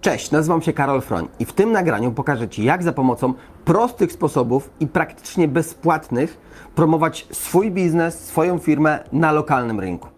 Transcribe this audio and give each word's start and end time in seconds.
Cześć, 0.00 0.30
nazywam 0.30 0.62
się 0.62 0.72
Karol 0.72 1.00
Froń 1.00 1.28
i 1.38 1.44
w 1.44 1.52
tym 1.52 1.72
nagraniu 1.72 2.12
pokażę 2.12 2.48
Ci, 2.48 2.64
jak 2.64 2.82
za 2.82 2.92
pomocą 2.92 3.34
prostych 3.64 4.12
sposobów 4.12 4.70
i 4.80 4.86
praktycznie 4.86 5.48
bezpłatnych 5.48 6.38
promować 6.74 7.26
swój 7.32 7.70
biznes, 7.70 8.20
swoją 8.20 8.58
firmę 8.58 9.04
na 9.12 9.32
lokalnym 9.32 9.80
rynku. 9.80 10.08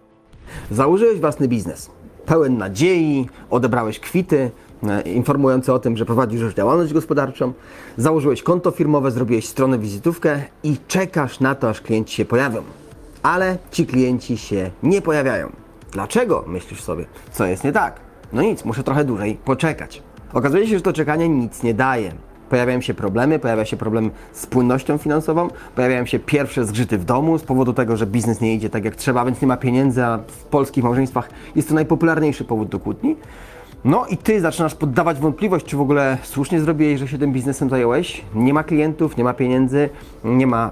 Założyłeś 0.70 1.20
własny 1.20 1.48
biznes, 1.48 1.90
pełen 2.26 2.58
nadziei, 2.58 3.28
odebrałeś 3.50 4.00
kwity 4.00 4.50
e, 4.82 5.02
informujące 5.02 5.74
o 5.74 5.78
tym, 5.78 5.96
że 5.96 6.04
prowadzisz 6.04 6.40
już 6.40 6.54
działalność 6.54 6.92
gospodarczą, 6.92 7.52
założyłeś 7.96 8.42
konto 8.42 8.70
firmowe, 8.70 9.10
zrobiłeś 9.10 9.48
stronę 9.48 9.78
wizytówkę 9.78 10.42
i 10.62 10.76
czekasz 10.88 11.40
na 11.40 11.54
to, 11.54 11.68
aż 11.68 11.80
klienci 11.80 12.16
się 12.16 12.24
pojawią. 12.24 12.62
Ale 13.22 13.58
ci 13.70 13.86
klienci 13.86 14.38
się 14.38 14.70
nie 14.82 15.02
pojawiają. 15.02 15.52
Dlaczego? 15.92 16.44
Myślisz 16.46 16.82
sobie, 16.82 17.04
co 17.32 17.46
jest 17.46 17.64
nie 17.64 17.72
tak? 17.72 18.09
No 18.32 18.42
nic, 18.42 18.64
muszę 18.64 18.82
trochę 18.82 19.04
dłużej 19.04 19.34
poczekać. 19.44 20.02
Okazuje 20.32 20.66
się, 20.66 20.76
że 20.76 20.82
to 20.82 20.92
czekanie 20.92 21.28
nic 21.28 21.62
nie 21.62 21.74
daje. 21.74 22.12
Pojawiają 22.50 22.80
się 22.80 22.94
problemy, 22.94 23.38
pojawia 23.38 23.64
się 23.64 23.76
problem 23.76 24.10
z 24.32 24.46
płynnością 24.46 24.98
finansową, 24.98 25.48
pojawiają 25.74 26.06
się 26.06 26.18
pierwsze 26.18 26.64
zgrzyty 26.64 26.98
w 26.98 27.04
domu 27.04 27.38
z 27.38 27.42
powodu 27.42 27.72
tego, 27.72 27.96
że 27.96 28.06
biznes 28.06 28.40
nie 28.40 28.54
idzie 28.54 28.70
tak 28.70 28.84
jak 28.84 28.96
trzeba, 28.96 29.24
więc 29.24 29.40
nie 29.40 29.48
ma 29.48 29.56
pieniędzy, 29.56 30.04
a 30.04 30.18
w 30.26 30.44
polskich 30.44 30.84
małżeństwach 30.84 31.30
jest 31.56 31.68
to 31.68 31.74
najpopularniejszy 31.74 32.44
powód 32.44 32.68
do 32.68 32.78
kłótni. 32.78 33.16
No 33.84 34.06
i 34.06 34.16
ty 34.16 34.40
zaczynasz 34.40 34.74
poddawać 34.74 35.18
wątpliwość, 35.18 35.66
czy 35.66 35.76
w 35.76 35.80
ogóle 35.80 36.18
słusznie 36.22 36.60
zrobiłeś, 36.60 37.00
że 37.00 37.08
się 37.08 37.18
tym 37.18 37.32
biznesem 37.32 37.70
zająłeś. 37.70 38.24
Nie 38.34 38.54
ma 38.54 38.64
klientów, 38.64 39.16
nie 39.16 39.24
ma 39.24 39.34
pieniędzy, 39.34 39.88
nie 40.24 40.46
ma 40.46 40.70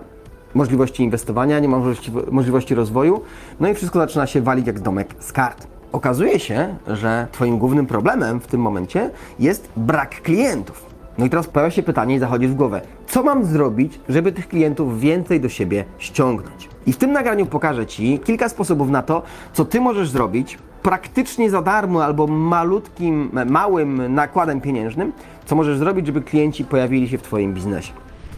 możliwości 0.54 1.02
inwestowania, 1.02 1.58
nie 1.58 1.68
ma 1.68 1.78
możliwości, 1.78 2.12
możliwości 2.30 2.74
rozwoju. 2.74 3.20
No 3.60 3.68
i 3.68 3.74
wszystko 3.74 3.98
zaczyna 3.98 4.26
się 4.26 4.42
walić 4.42 4.66
jak 4.66 4.80
domek 4.80 5.14
z 5.18 5.32
kart. 5.32 5.77
Okazuje 5.92 6.40
się, 6.40 6.76
że 6.86 7.26
Twoim 7.32 7.58
głównym 7.58 7.86
problemem 7.86 8.40
w 8.40 8.46
tym 8.46 8.60
momencie 8.60 9.10
jest 9.38 9.68
brak 9.76 10.22
klientów. 10.22 10.86
No 11.18 11.24
i 11.24 11.30
teraz 11.30 11.46
pojawia 11.46 11.70
się 11.70 11.82
pytanie 11.82 12.14
i 12.14 12.18
zachodzi 12.18 12.48
w 12.48 12.54
głowę, 12.54 12.80
co 13.06 13.22
mam 13.22 13.44
zrobić, 13.44 14.00
żeby 14.08 14.32
tych 14.32 14.48
klientów 14.48 15.00
więcej 15.00 15.40
do 15.40 15.48
siebie 15.48 15.84
ściągnąć? 15.98 16.68
I 16.86 16.92
w 16.92 16.96
tym 16.96 17.12
nagraniu 17.12 17.46
pokażę 17.46 17.86
Ci 17.86 18.18
kilka 18.18 18.48
sposobów 18.48 18.90
na 18.90 19.02
to, 19.02 19.22
co 19.52 19.64
Ty 19.64 19.80
możesz 19.80 20.10
zrobić 20.10 20.58
praktycznie 20.82 21.50
za 21.50 21.62
darmo 21.62 22.04
albo 22.04 22.26
malutkim, 22.26 23.30
małym 23.46 24.14
nakładem 24.14 24.60
pieniężnym, 24.60 25.12
co 25.46 25.56
możesz 25.56 25.78
zrobić, 25.78 26.06
żeby 26.06 26.22
klienci 26.22 26.64
pojawili 26.64 27.08
się 27.08 27.18
w 27.18 27.22
Twoim 27.22 27.54
biznesie. 27.54 27.92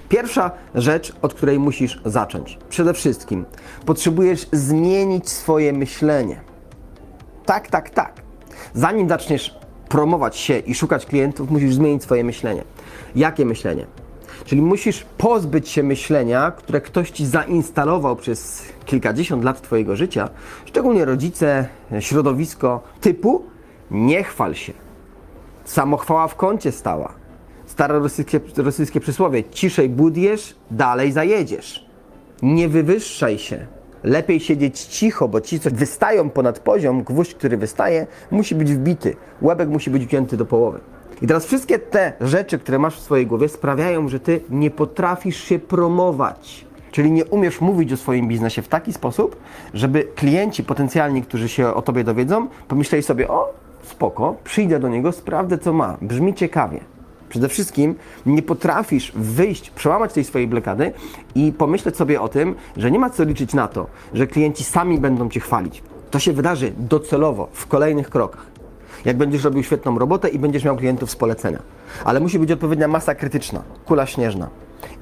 Pierwsza 0.09 0.51
rzecz, 0.75 1.13
od 1.23 1.35
której 1.35 1.59
musisz 1.59 2.01
zacząć. 2.05 2.59
Przede 2.69 2.95
wszystkim 2.95 3.45
potrzebujesz 3.87 4.47
zmienić 4.53 5.29
swoje 5.29 5.73
myślenie. 5.73 6.50
Tak, 7.51 7.69
tak, 7.69 7.91
tak. 7.91 8.13
Zanim 8.75 9.09
zaczniesz 9.09 9.59
promować 9.89 10.37
się 10.37 10.59
i 10.59 10.75
szukać 10.75 11.07
klientów, 11.07 11.51
musisz 11.51 11.75
zmienić 11.75 12.03
swoje 12.03 12.25
myślenie. 12.25 12.65
Jakie 13.17 13.45
myślenie? 13.45 13.87
Czyli 14.45 14.63
musisz 14.63 15.07
pozbyć 15.19 15.69
się 15.69 15.83
myślenia, 15.83 16.51
które 16.51 16.81
ktoś 16.81 17.11
ci 17.11 17.27
zainstalował 17.27 18.17
przez 18.17 18.63
kilkadziesiąt 18.85 19.45
lat 19.45 19.63
Twojego 19.63 19.97
życia, 19.97 20.29
szczególnie 20.65 21.05
rodzice, 21.05 21.69
środowisko, 22.01 22.83
typu 23.01 23.45
nie 23.91 24.25
chwal 24.25 24.55
się. 24.55 24.73
Samochwała 25.65 26.29
w 26.29 26.37
kącie 26.37 26.73
stała. 26.73 27.13
Stare 27.67 27.99
rosyjskie, 27.99 28.41
rosyjskie 28.57 29.01
przysłowie: 29.01 29.45
ciszej 29.45 29.89
budujesz, 29.89 30.57
dalej 30.71 31.13
zajedziesz. 31.13 31.87
Nie 32.43 32.69
wywyższaj 32.69 33.39
się. 33.39 33.67
Lepiej 34.05 34.41
siedzieć 34.41 34.81
cicho, 34.81 35.29
bo 35.29 35.41
ci, 35.41 35.61
co 35.61 35.71
wystają 35.71 36.31
ponad 36.31 36.59
poziom, 36.59 37.03
gwóźdź, 37.03 37.35
który 37.35 37.57
wystaje, 37.57 38.07
musi 38.31 38.55
być 38.55 38.73
wbity. 38.73 39.17
Łebek 39.43 39.69
musi 39.69 39.91
być 39.91 40.05
wgięty 40.05 40.37
do 40.37 40.47
połowy. 40.47 40.81
I 41.23 41.27
teraz 41.27 41.47
wszystkie 41.47 41.79
te 41.79 42.13
rzeczy, 42.21 42.59
które 42.59 42.79
masz 42.79 42.97
w 42.97 43.03
swojej 43.03 43.27
głowie, 43.27 43.49
sprawiają, 43.49 44.09
że 44.09 44.21
ty 44.21 44.41
nie 44.51 44.71
potrafisz 44.71 45.45
się 45.45 45.59
promować. 45.59 46.65
Czyli 46.93 47.13
nie 47.13 47.25
umiesz 47.25 47.61
mówić 47.61 47.93
o 47.93 47.97
swoim 47.97 48.29
biznesie 48.29 48.63
w 48.63 48.69
taki 48.69 48.93
sposób, 48.93 49.37
żeby 49.75 50.05
klienci 50.15 50.65
potencjalni, 50.65 51.23
którzy 51.23 51.49
się 51.49 51.75
o 51.75 51.83
tobie 51.83 52.05
dowiedzą, 52.05 52.49
pomyśleli 52.69 53.03
sobie: 53.03 53.29
O, 53.29 53.53
spoko, 53.83 54.37
przyjdę 54.45 54.81
do 54.81 54.89
niego, 54.89 55.13
sprawdzę 55.13 55.59
co 55.59 55.73
ma. 55.73 55.97
Brzmi 56.03 56.35
ciekawie. 56.35 56.81
Przede 57.31 57.49
wszystkim 57.49 57.95
nie 58.27 58.43
potrafisz 58.43 59.13
wyjść, 59.15 59.71
przełamać 59.71 60.13
tej 60.13 60.25
swojej 60.25 60.49
blokady 60.49 60.93
i 61.35 61.53
pomyśleć 61.53 61.97
sobie 61.97 62.21
o 62.21 62.29
tym, 62.29 62.55
że 62.77 62.91
nie 62.91 62.99
ma 62.99 63.11
co 63.11 63.25
liczyć 63.25 63.55
na 63.55 63.69
to, 63.69 63.87
że 64.15 64.27
klienci 64.27 64.65
sami 64.65 64.99
będą 64.99 65.29
cię 65.29 65.41
chwalić. 65.41 65.83
To 66.11 66.19
się 66.19 66.33
wydarzy 66.33 66.73
docelowo, 66.79 67.49
w 67.53 67.67
kolejnych 67.67 68.11
krokach. 68.11 68.47
Jak 69.05 69.17
będziesz 69.17 69.45
robił 69.45 69.63
świetną 69.63 69.99
robotę 69.99 70.29
i 70.29 70.39
będziesz 70.39 70.65
miał 70.65 70.77
klientów 70.77 71.11
z 71.11 71.17
polecenia. 71.17 71.63
Ale 72.05 72.21
musi 72.21 72.39
być 72.39 72.53
odpowiednia 72.53 72.89
masa 72.89 73.15
krytyczna, 73.15 73.63
kula 73.85 74.07
śnieżna. 74.07 74.49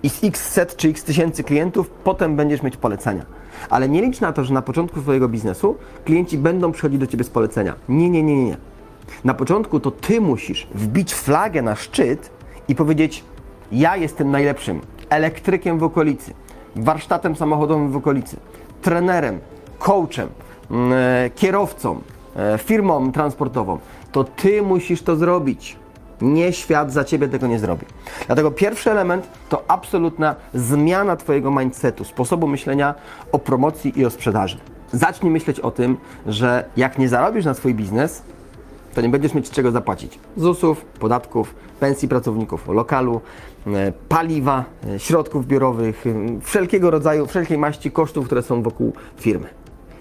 I 0.02 0.10
z 0.10 0.24
x 0.24 0.52
set 0.52 0.76
czy 0.76 0.88
x 0.88 1.04
tysięcy 1.04 1.44
klientów 1.44 1.90
potem 2.04 2.36
będziesz 2.36 2.62
mieć 2.62 2.76
polecenia. 2.76 3.26
Ale 3.70 3.88
nie 3.88 4.02
licz 4.02 4.20
na 4.20 4.32
to, 4.32 4.44
że 4.44 4.54
na 4.54 4.62
początku 4.62 5.00
swojego 5.00 5.28
biznesu 5.28 5.76
klienci 6.04 6.38
będą 6.38 6.72
przychodzić 6.72 7.00
do 7.00 7.06
Ciebie 7.06 7.24
z 7.24 7.30
polecenia. 7.30 7.74
Nie, 7.88 8.10
nie, 8.10 8.22
nie, 8.22 8.36
nie. 8.36 8.44
nie. 8.44 8.56
Na 9.24 9.34
początku 9.34 9.80
to 9.80 9.90
ty 9.90 10.20
musisz 10.20 10.66
wbić 10.74 11.14
flagę 11.14 11.62
na 11.62 11.76
szczyt 11.76 12.30
i 12.68 12.74
powiedzieć: 12.74 13.24
Ja 13.72 13.96
jestem 13.96 14.30
najlepszym 14.30 14.80
elektrykiem 15.08 15.78
w 15.78 15.82
okolicy, 15.82 16.34
warsztatem 16.76 17.36
samochodowym 17.36 17.90
w 17.90 17.96
okolicy, 17.96 18.36
trenerem, 18.82 19.38
coachem, 19.78 20.28
mm, 20.70 20.92
e, 20.92 21.30
kierowcą, 21.30 22.00
e, 22.36 22.58
firmą 22.58 23.12
transportową. 23.12 23.78
To 24.12 24.24
ty 24.24 24.62
musisz 24.62 25.02
to 25.02 25.16
zrobić. 25.16 25.76
Nie 26.20 26.52
świat 26.52 26.92
za 26.92 27.04
ciebie 27.04 27.28
tego 27.28 27.46
nie 27.46 27.58
zrobi. 27.58 27.86
Dlatego 28.26 28.50
pierwszy 28.50 28.90
element 28.90 29.28
to 29.48 29.64
absolutna 29.68 30.34
zmiana 30.54 31.16
Twojego 31.16 31.50
mindsetu, 31.50 32.04
sposobu 32.04 32.46
myślenia 32.46 32.94
o 33.32 33.38
promocji 33.38 34.00
i 34.00 34.04
o 34.04 34.10
sprzedaży. 34.10 34.58
Zacznij 34.92 35.32
myśleć 35.32 35.60
o 35.60 35.70
tym, 35.70 35.96
że 36.26 36.64
jak 36.76 36.98
nie 36.98 37.08
zarobisz 37.08 37.44
na 37.44 37.54
swój 37.54 37.74
biznes, 37.74 38.22
to 38.98 39.02
nie 39.02 39.08
będziesz 39.08 39.34
mieć 39.34 39.46
z 39.46 39.50
czego 39.50 39.70
zapłacić. 39.70 40.18
ZUS-ów, 40.36 40.84
podatków, 40.84 41.54
pensji 41.80 42.08
pracowników, 42.08 42.68
lokalu, 42.68 43.20
e, 43.66 43.92
paliwa, 44.08 44.64
e, 44.94 44.98
środków 44.98 45.46
biurowych, 45.46 46.06
e, 46.06 46.40
wszelkiego 46.40 46.90
rodzaju, 46.90 47.26
wszelkiej 47.26 47.58
maści 47.58 47.90
kosztów, 47.90 48.26
które 48.26 48.42
są 48.42 48.62
wokół 48.62 48.92
firmy. 49.16 49.46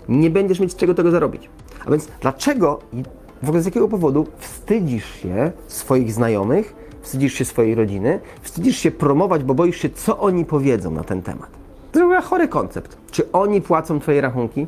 Nie 0.10 0.30
będziesz 0.30 0.60
mieć 0.60 0.72
z 0.72 0.76
czego 0.76 0.94
tego 0.94 1.12
zarobić. 1.12 1.50
A 1.86 1.92
więc 1.92 2.08
dlaczego 2.22 2.80
i 2.94 3.04
w 3.44 3.50
ogóle 3.50 3.62
z 3.62 3.66
jakiego 3.66 3.88
powodu 3.88 4.28
wstydzisz 4.38 5.16
się 5.16 5.52
swoich 5.68 6.14
znajomych, 6.14 6.76
wstydzisz 7.02 7.34
się 7.34 7.46
swojej 7.46 7.76
rodziny, 7.76 8.20
wstydzisz 8.42 8.78
się 8.78 8.92
promować, 8.92 9.44
bo 9.44 9.54
boisz 9.54 9.78
się, 9.78 9.90
co 9.90 10.20
oni 10.20 10.46
powiedzą 10.46 10.92
na 10.92 11.04
ten 11.04 11.22
temat? 11.22 11.50
To 11.92 12.14
jest 12.14 12.28
chory 12.28 12.48
koncept. 12.48 12.98
Czy 13.12 13.32
oni 13.32 13.62
płacą 13.62 14.00
Twoje 14.00 14.22
rachunki? 14.22 14.68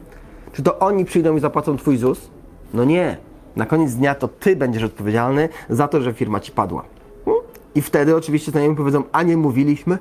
Czy 0.53 0.63
to 0.63 0.79
oni 0.79 1.05
przyjdą 1.05 1.37
i 1.37 1.39
zapłacą 1.39 1.77
Twój 1.77 1.97
ZUS? 1.97 2.29
No 2.73 2.83
nie. 2.83 3.28
Na 3.55 3.65
koniec 3.65 3.93
dnia 3.93 4.15
to 4.15 4.27
ty 4.27 4.55
będziesz 4.55 4.83
odpowiedzialny 4.83 5.49
za 5.69 5.87
to, 5.87 6.01
że 6.01 6.13
firma 6.13 6.39
ci 6.39 6.51
padła. 6.51 6.83
Hmm? 7.25 7.43
I 7.75 7.81
wtedy 7.81 8.15
oczywiście 8.15 8.51
znajomi 8.51 8.75
powiedzą, 8.75 9.03
a 9.11 9.23
nie 9.23 9.37
mówiliśmy? 9.37 9.97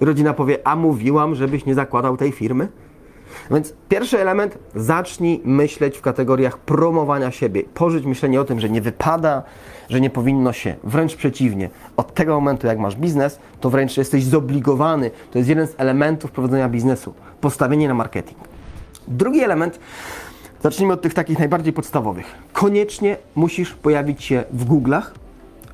Rodzina 0.00 0.34
powie, 0.34 0.58
a 0.64 0.76
mówiłam, 0.76 1.34
żebyś 1.34 1.64
nie 1.66 1.74
zakładał 1.74 2.16
tej 2.16 2.32
firmy? 2.32 2.68
Więc 3.50 3.74
pierwszy 3.88 4.20
element, 4.20 4.58
zacznij 4.74 5.40
myśleć 5.44 5.98
w 5.98 6.00
kategoriach 6.00 6.58
promowania 6.58 7.30
siebie. 7.30 7.62
Pożyć 7.74 8.04
myślenie 8.04 8.40
o 8.40 8.44
tym, 8.44 8.60
że 8.60 8.70
nie 8.70 8.80
wypada, 8.80 9.42
że 9.90 10.00
nie 10.00 10.10
powinno 10.10 10.52
się. 10.52 10.74
Wręcz 10.84 11.16
przeciwnie. 11.16 11.70
Od 11.96 12.14
tego 12.14 12.34
momentu, 12.34 12.66
jak 12.66 12.78
masz 12.78 12.96
biznes, 12.96 13.38
to 13.60 13.70
wręcz 13.70 13.96
jesteś 13.96 14.24
zobligowany. 14.24 15.10
To 15.30 15.38
jest 15.38 15.48
jeden 15.48 15.66
z 15.66 15.74
elementów 15.78 16.30
prowadzenia 16.30 16.68
biznesu. 16.68 17.14
Postawienie 17.40 17.88
na 17.88 17.94
marketing. 17.94 18.38
Drugi 19.08 19.40
element, 19.40 19.78
zacznijmy 20.62 20.94
od 20.94 21.02
tych 21.02 21.14
takich 21.14 21.38
najbardziej 21.38 21.72
podstawowych. 21.72 22.26
Koniecznie 22.52 23.16
musisz 23.34 23.74
pojawić 23.74 24.24
się 24.24 24.44
w 24.52 24.68
Google'ach 24.68 25.02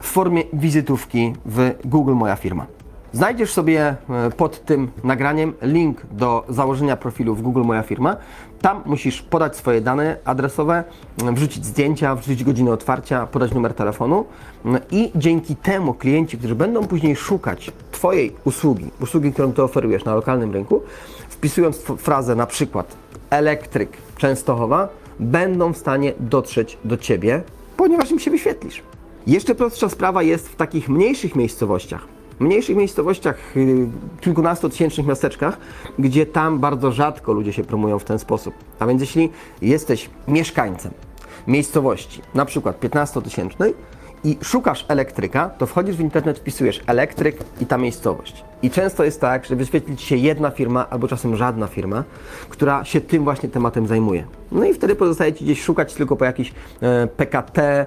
w 0.01 0.07
formie 0.07 0.43
wizytówki 0.53 1.33
w 1.47 1.75
Google 1.85 2.15
Moja 2.15 2.37
Firma. 2.37 2.67
Znajdziesz 3.13 3.53
sobie 3.53 3.97
e, 4.11 4.31
pod 4.31 4.65
tym 4.65 4.91
nagraniem 5.05 5.53
link 5.63 6.07
do 6.11 6.45
założenia 6.49 6.97
profilu 6.97 7.35
w 7.35 7.43
Google 7.43 7.63
Moja 7.63 7.83
Firma. 7.83 8.17
Tam 8.61 8.83
musisz 8.87 9.23
podać 9.23 9.57
swoje 9.57 9.81
dane 9.81 10.17
adresowe, 10.25 10.85
wrzucić 11.19 11.67
zdjęcia, 11.67 12.15
wrzucić 12.15 12.45
godzinę 12.45 12.71
otwarcia, 12.71 13.27
podać 13.27 13.55
numer 13.55 13.75
telefonu 13.75 14.25
i 14.91 15.11
dzięki 15.15 15.57
temu 15.57 15.95
klienci, 15.95 16.39
którzy 16.39 16.55
będą 16.55 16.87
później 16.87 17.17
szukać 17.17 17.71
Twojej 17.93 18.35
usługi, 18.45 18.91
usługi, 19.01 19.33
którą 19.33 19.53
Ty 19.53 19.63
oferujesz 19.63 20.05
na 20.05 20.15
lokalnym 20.15 20.53
rynku, 20.53 20.83
wpisując 21.29 21.77
frazę 21.79 22.35
na 22.35 22.47
przykład 22.47 22.97
elektryk 23.31 24.08
Częstochowa, 24.19 24.89
będą 25.21 25.73
w 25.73 25.77
stanie 25.77 26.13
dotrzeć 26.21 26.79
do 26.85 26.97
Ciebie, 26.97 27.43
ponieważ 27.77 28.11
im 28.11 28.19
się 28.19 28.31
wyświetlisz. 28.31 28.83
Jeszcze 29.27 29.55
prostsza 29.55 29.89
sprawa 29.89 30.23
jest 30.23 30.49
w 30.49 30.57
takich 30.57 30.89
mniejszych 30.89 31.37
miejscowościach 31.37 32.19
mniejszych 32.41 32.77
miejscowościach, 32.77 33.57
y, 33.57 33.89
kilkunastotysięcznych 34.21 35.07
miasteczkach, 35.07 35.59
gdzie 35.99 36.27
tam 36.27 36.59
bardzo 36.59 36.93
rzadko 36.93 37.33
ludzie 37.33 37.53
się 37.53 37.65
promują 37.65 37.99
w 37.99 38.05
ten 38.05 38.19
sposób. 38.19 38.55
A 38.79 38.87
więc 38.87 39.01
jeśli 39.01 39.31
jesteś 39.63 40.11
mieszkańcem 40.29 40.93
miejscowości, 41.47 42.23
na 42.35 42.45
przykład 42.45 42.81
15-tysięcznej 42.81 43.73
i 44.25 44.39
szukasz 44.43 44.85
elektryka, 44.89 45.49
to 45.49 45.67
wchodzisz 45.67 45.97
w 45.97 46.01
internet, 46.01 46.39
wpisujesz 46.39 46.81
elektryk 46.87 47.37
i 47.61 47.67
ta 47.67 47.79
miejscowość. 47.79 48.45
I 48.63 48.71
często 48.71 49.05
jest 49.05 49.21
tak, 49.21 49.47
że 49.47 49.57
wyświetli 49.57 49.97
Ci 49.97 50.07
się 50.07 50.17
jedna 50.17 50.51
firma, 50.51 50.91
albo 50.91 51.09
czasem 51.09 51.37
żadna 51.37 51.67
firma, 51.67 52.05
która 52.49 52.85
się 52.85 53.01
tym 53.01 53.25
właśnie 53.25 53.49
tematem 53.49 53.87
zajmuje. 53.87 54.25
No 54.53 54.65
i 54.65 54.75
wtedy 54.75 54.95
pozostaje 54.95 55.33
Ci 55.33 55.45
gdzieś 55.45 55.63
szukać 55.63 55.95
tylko 55.95 56.17
po 56.17 56.25
jakiś 56.25 56.53
e, 56.83 57.07
PKT 57.07 57.87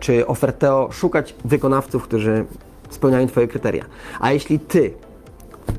czy 0.00 0.26
Oferteo, 0.26 0.88
szukać 0.92 1.34
wykonawców, 1.44 2.02
którzy 2.02 2.44
spełniają 2.90 3.26
Twoje 3.26 3.48
kryteria. 3.48 3.84
A 4.20 4.32
jeśli 4.32 4.60
Ty, 4.60 4.94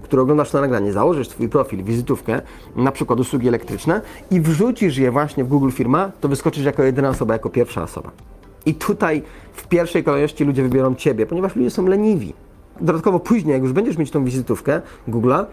który 0.03 0.21
oglądasz 0.21 0.51
to 0.51 0.61
nagranie, 0.61 0.93
założysz 0.93 1.29
swój 1.29 1.49
profil, 1.49 1.83
wizytówkę, 1.83 2.41
na 2.75 2.91
przykład 2.91 3.19
usługi 3.19 3.47
elektryczne 3.47 4.01
i 4.31 4.41
wrzucisz 4.41 4.97
je 4.97 5.11
właśnie 5.11 5.43
w 5.43 5.47
Google 5.47 5.71
Firma, 5.71 6.11
to 6.21 6.27
wyskoczysz 6.27 6.65
jako 6.65 6.83
jedyna 6.83 7.09
osoba, 7.09 7.33
jako 7.33 7.49
pierwsza 7.49 7.83
osoba. 7.83 8.11
I 8.65 8.73
tutaj 8.73 9.23
w 9.53 9.67
pierwszej 9.67 10.03
kolejności 10.03 10.45
ludzie 10.45 10.63
wybiorą 10.63 10.95
Ciebie, 10.95 11.25
ponieważ 11.25 11.55
ludzie 11.55 11.69
są 11.69 11.87
leniwi. 11.87 12.33
Dodatkowo 12.81 13.19
później, 13.19 13.53
jak 13.53 13.63
już 13.63 13.73
będziesz 13.73 13.97
mieć 13.97 14.11
tą 14.11 14.25
wizytówkę 14.25 14.81
Google'a, 15.07 15.45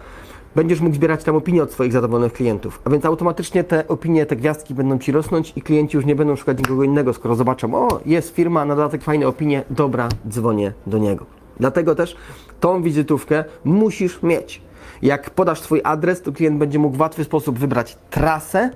będziesz 0.56 0.80
mógł 0.80 0.96
zbierać 0.96 1.24
tam 1.24 1.36
opinie 1.36 1.62
od 1.62 1.72
swoich 1.72 1.92
zadowolonych 1.92 2.32
klientów. 2.32 2.80
A 2.84 2.90
więc 2.90 3.04
automatycznie 3.04 3.64
te 3.64 3.88
opinie, 3.88 4.26
te 4.26 4.36
gwiazdki 4.36 4.74
będą 4.74 4.98
Ci 4.98 5.12
rosnąć 5.12 5.52
i 5.56 5.62
klienci 5.62 5.96
już 5.96 6.06
nie 6.06 6.14
będą 6.14 6.36
szukać 6.36 6.58
nikogo 6.58 6.82
innego, 6.82 7.12
skoro 7.12 7.34
zobaczą, 7.34 7.74
o, 7.74 8.00
jest 8.06 8.34
firma, 8.34 8.64
na 8.64 8.76
dodatek 8.76 9.02
fajne 9.02 9.28
opinie, 9.28 9.64
dobra, 9.70 10.08
dzwonię 10.28 10.72
do 10.86 10.98
niego. 10.98 11.26
Dlatego 11.60 11.94
też 11.94 12.16
tą 12.60 12.82
wizytówkę 12.82 13.44
musisz 13.64 14.22
mieć. 14.22 14.62
Jak 15.02 15.30
podasz 15.30 15.60
swój 15.60 15.80
adres, 15.84 16.22
to 16.22 16.32
klient 16.32 16.58
będzie 16.58 16.78
mógł 16.78 16.96
w 16.96 17.00
łatwy 17.00 17.24
sposób 17.24 17.58
wybrać 17.58 17.98
trasę 18.10 18.70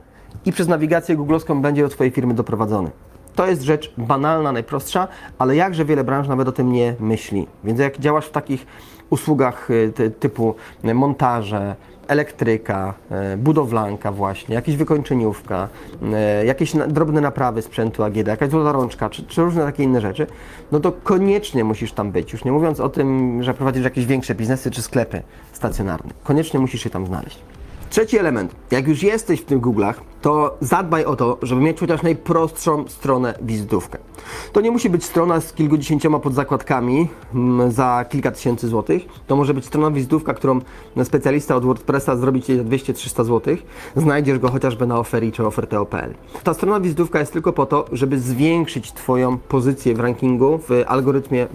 i 0.45 0.53
przez 0.53 0.69
nawigację 0.69 1.17
googlowską 1.17 1.63
będzie 1.63 1.83
do 1.83 1.89
Twojej 1.89 2.11
firmy 2.11 2.35
doprowadzony. 2.35 2.91
To 3.35 3.47
jest 3.47 3.63
rzecz 3.63 3.93
banalna, 3.99 4.53
najprostsza, 4.53 5.09
ale 5.39 5.57
jakże 5.57 5.85
wiele 5.85 6.05
branż 6.05 6.29
nawet 6.29 6.49
o 6.49 6.53
tym 6.53 6.73
nie 6.73 6.95
myśli. 7.01 7.47
Więc 7.65 7.81
jak 7.81 7.99
działasz 7.99 8.27
w 8.27 8.31
takich 8.31 8.67
usługach 9.11 9.71
y, 9.71 9.93
typu 10.21 10.55
montaże, 10.95 11.77
elektryka, 12.11 12.95
e, 13.11 13.37
budowlanka 13.37 14.13
właśnie, 14.13 14.55
jakaś 14.55 14.77
wykończeniówka, 14.77 15.69
jakieś 16.45 16.73
drobne 16.89 17.21
naprawy 17.21 17.63
sprzętu 17.63 18.05
AGD, 18.05 18.27
jakaś 18.27 18.51
złota 18.51 18.73
rączka, 18.73 19.11
czy, 19.11 19.23
czy, 19.23 19.43
różne 19.43 19.65
takie 19.65 19.83
inne 19.83 20.01
rzeczy, 20.01 20.27
no 20.73 20.81
to 20.81 20.93
koniecznie 20.93 21.65
musisz 21.65 21.93
tam 21.93 22.13
być. 22.13 22.33
Już 22.33 22.45
nie 22.45 22.53
mówiąc 22.53 22.81
o 22.81 22.89
tym, 22.89 23.43
że 23.43 23.55
prowadzisz 23.55 23.85
jakieś 23.85 24.07
większe 24.07 24.35
biznesy 24.35 24.71
czy 24.71 24.83
sklepy 24.83 25.23
stacjonarne. 25.53 26.11
Koniecznie 26.25 26.61
musisz 26.61 26.83
się 26.83 26.91
tam 26.91 27.07
znaleźć. 27.07 27.39
Trzeci 27.91 28.19
element. 28.19 28.55
Jak 28.71 28.89
już 28.89 29.03
jesteś 29.03 29.41
w 29.41 29.45
tych 29.45 29.59
Google'ach, 29.59 29.95
to 30.23 30.57
zadbaj 30.61 31.05
o 31.05 31.17
to, 31.17 31.39
żeby 31.43 31.61
mieć 31.61 31.81
chociaż 31.81 32.03
najprostszą 32.03 32.89
stronę 32.89 33.35
wizytówkę. 33.43 33.99
To 34.53 34.61
nie 34.61 34.71
musi 34.71 34.91
być 34.91 35.05
strona 35.05 35.41
z 35.41 35.53
kilkudziesięcioma 35.53 36.19
podzakładkami 36.19 37.09
mm, 37.35 37.73
za 37.73 38.05
kilka 38.11 38.31
tysięcy 38.31 38.69
złotych. 38.69 39.03
To 39.27 39.37
może 39.37 39.55
być 39.55 39.67
strona 39.67 39.91
wizytówka, 39.91 40.35
którą 40.35 40.61
specjalista 41.05 41.57
od 41.57 41.65
WordPressa 41.65 42.17
zrobi 42.17 42.43
Ci 42.43 42.57
za 42.57 42.63
200-300 42.63 43.25
złotych. 43.25 43.63
Znajdziesz 43.97 44.39
go 44.39 44.49
chociażby 44.49 44.87
na 44.87 44.99
Oferi 44.99 45.33
czy 45.33 45.47
oferteo.pl. 45.47 46.15
Ta 46.45 46.55
strona 46.55 46.81
wizytówka 46.81 47.19
jest 47.21 47.33
tylko 47.33 47.53
po 47.53 47.67
to, 47.67 47.85
żeby 47.93 48.21
zwiększyć 48.21 48.93
Twoją 48.93 49.39
pozycję 49.39 49.95
w 49.95 50.01
rankingu, 50.01 50.59
w 50.59 50.71
algorytmie 50.87 51.47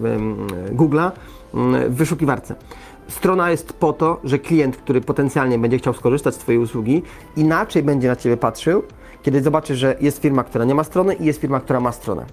Google'a, 0.71 1.11
mm, 1.53 1.91
w 1.91 1.95
wyszukiwarce. 1.95 2.55
Strona 3.07 3.51
jest 3.51 3.73
po 3.73 3.93
to, 3.93 4.19
że 4.23 4.39
klient, 4.39 4.77
który 4.77 5.01
potencjalnie 5.01 5.59
będzie 5.59 5.77
chciał 5.77 5.93
skorzystać 5.93 6.35
z 6.35 6.37
Twojej 6.37 6.61
usługi, 6.61 7.03
inaczej 7.35 7.83
będzie 7.83 8.07
na 8.07 8.15
Ciebie 8.15 8.37
patrzył, 8.37 8.83
kiedy 9.23 9.41
zobaczy, 9.41 9.75
że 9.75 9.95
jest 10.01 10.21
firma, 10.21 10.43
która 10.43 10.65
nie 10.65 10.75
ma 10.75 10.83
strony 10.83 11.13
i 11.13 11.25
jest 11.25 11.41
firma, 11.41 11.59
która 11.59 11.79
ma 11.79 11.91
stronę. 11.91 12.25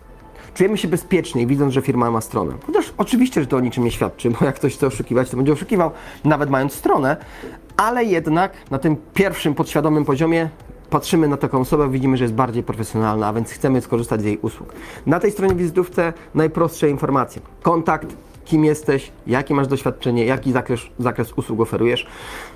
Czujemy 0.55 0.79
się 0.79 0.89
bezpieczniej, 0.89 1.47
widząc, 1.47 1.73
że 1.73 1.83
firma 1.83 2.11
ma 2.11 2.21
stronę. 2.21 2.55
Chociaż 2.67 2.93
oczywiście, 2.99 3.41
że 3.41 3.47
to 3.47 3.57
o 3.57 3.61
niczym 3.61 3.85
nie 3.85 3.91
świadczy, 3.91 4.31
bo 4.31 4.45
jak 4.45 4.55
ktoś 4.55 4.75
chce 4.75 4.87
oszukiwać, 4.87 5.31
to 5.31 5.37
będzie 5.37 5.53
oszukiwał, 5.53 5.91
nawet 6.25 6.51
mając 6.51 6.73
stronę, 6.73 7.17
ale 7.77 8.05
jednak 8.05 8.53
na 8.71 8.79
tym 8.79 8.97
pierwszym 9.15 9.55
podświadomym 9.55 10.05
poziomie 10.05 10.49
patrzymy 10.91 11.29
na 11.29 11.37
taką 11.37 11.61
osobę, 11.61 11.91
widzimy, 11.91 12.17
że 12.17 12.25
jest 12.25 12.35
bardziej 12.35 12.63
profesjonalna, 12.63 13.27
a 13.27 13.33
więc 13.33 13.51
chcemy 13.51 13.81
skorzystać 13.81 14.21
z 14.21 14.25
jej 14.25 14.39
usług. 14.39 14.73
Na 15.07 15.21
tej 15.21 15.31
stronie 15.31 15.55
wizytówce 15.55 16.13
najprostsze 16.35 16.91
informacje. 16.91 17.43
Kontakt, 17.63 18.17
kim 18.45 18.65
jesteś, 18.65 19.13
jakie 19.27 19.55
masz 19.55 19.67
doświadczenie, 19.67 20.25
jaki 20.25 20.53
zakres, 20.53 20.81
zakres 20.99 21.33
usług 21.33 21.61
oferujesz. 21.61 22.07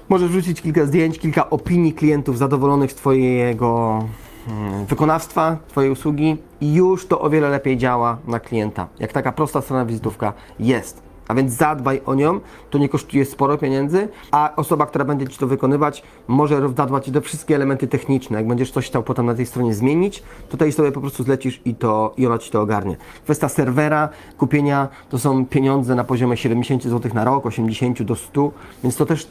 Możesz 0.08 0.30
wrzucić 0.30 0.62
kilka 0.62 0.86
zdjęć, 0.86 1.18
kilka 1.18 1.50
opinii 1.50 1.92
klientów 1.92 2.38
zadowolonych 2.38 2.92
z 2.92 2.94
Twojego 2.94 4.02
hmm, 4.46 4.86
wykonawstwa, 4.86 5.56
Twojej 5.68 5.90
usługi 5.90 6.36
i 6.60 6.74
już 6.74 7.06
to 7.06 7.20
o 7.20 7.30
wiele 7.30 7.48
lepiej 7.48 7.76
działa 7.76 8.18
na 8.26 8.40
klienta. 8.40 8.88
Jak 8.98 9.12
taka 9.12 9.32
prosta 9.32 9.60
strona 9.60 9.84
wizytówka 9.84 10.32
jest. 10.58 11.05
A 11.28 11.34
więc 11.34 11.52
zadbaj 11.52 12.00
o 12.06 12.14
nią, 12.14 12.40
to 12.70 12.78
nie 12.78 12.88
kosztuje 12.88 13.24
sporo 13.24 13.58
pieniędzy, 13.58 14.08
a 14.30 14.52
osoba, 14.56 14.86
która 14.86 15.04
będzie 15.04 15.28
Ci 15.28 15.38
to 15.38 15.46
wykonywać, 15.46 16.02
może 16.28 16.72
zadbać 16.76 17.04
Ci 17.04 17.12
do 17.12 17.20
wszystkie 17.20 17.54
elementy 17.54 17.86
techniczne. 17.86 18.38
Jak 18.38 18.48
będziesz 18.48 18.70
coś 18.70 18.86
chciał 18.86 19.02
potem 19.02 19.26
na 19.26 19.34
tej 19.34 19.46
stronie 19.46 19.74
zmienić, 19.74 20.22
to 20.48 20.56
tej 20.56 20.72
sobie 20.72 20.92
po 20.92 21.00
prostu 21.00 21.22
zlecisz 21.22 21.60
i, 21.64 21.74
to, 21.74 22.14
i 22.16 22.26
ona 22.26 22.38
Ci 22.38 22.50
to 22.50 22.60
ogarnie. 22.60 22.96
Kwestia 23.24 23.48
serwera, 23.48 24.08
kupienia, 24.38 24.88
to 25.08 25.18
są 25.18 25.46
pieniądze 25.46 25.94
na 25.94 26.04
poziomie 26.04 26.36
70 26.36 26.82
zł 26.82 27.12
na 27.14 27.24
rok, 27.24 27.46
80 27.46 28.02
do 28.02 28.14
100, 28.14 28.52
więc 28.82 28.96
to 28.96 29.06
też 29.06 29.26